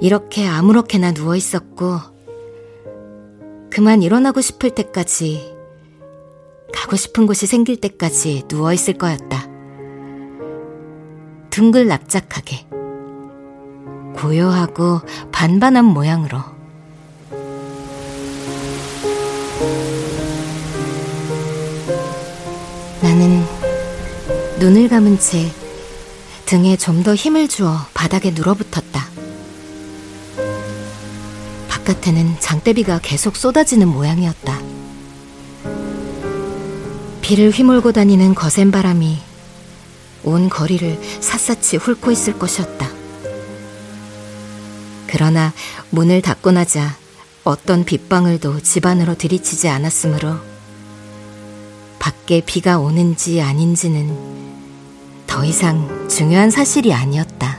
이렇게 0.00 0.46
아무렇게나 0.46 1.12
누워 1.12 1.34
있었고, 1.34 1.96
그만 3.70 4.02
일어나고 4.02 4.42
싶을 4.42 4.70
때까지, 4.70 5.56
가고 6.74 6.96
싶은 6.96 7.26
곳이 7.26 7.46
생길 7.46 7.80
때까지 7.80 8.42
누워 8.48 8.74
있을 8.74 8.94
거였다. 8.94 9.48
둥글 11.48 11.86
납작하게. 11.86 12.67
고요하고 14.18 15.00
반반한 15.30 15.84
모양으로. 15.84 16.38
나는 23.00 23.44
눈을 24.58 24.88
감은 24.88 25.20
채 25.20 25.50
등에 26.46 26.76
좀 26.76 27.02
더 27.04 27.14
힘을 27.14 27.46
주어 27.46 27.78
바닥에 27.94 28.30
눌어붙었다. 28.32 29.06
바깥에는 31.68 32.40
장대비가 32.40 32.98
계속 33.02 33.36
쏟아지는 33.36 33.86
모양이었다. 33.88 34.58
비를 37.22 37.50
휘몰고 37.50 37.92
다니는 37.92 38.34
거센 38.34 38.70
바람이 38.70 39.18
온 40.24 40.48
거리를 40.48 40.98
샅샅이 41.20 41.76
훑고 41.76 42.10
있을 42.10 42.38
것이었다. 42.38 42.97
그러나 45.08 45.52
문을 45.90 46.22
닫고 46.22 46.52
나자 46.52 46.96
어떤 47.44 47.84
빗방울도 47.84 48.60
집 48.60 48.86
안으로 48.86 49.16
들이치지 49.16 49.68
않았으므로 49.68 50.36
밖에 51.98 52.40
비가 52.40 52.78
오는지 52.78 53.40
아닌지는 53.40 54.38
더 55.26 55.44
이상 55.44 56.08
중요한 56.08 56.50
사실이 56.50 56.92
아니었다. 56.92 57.57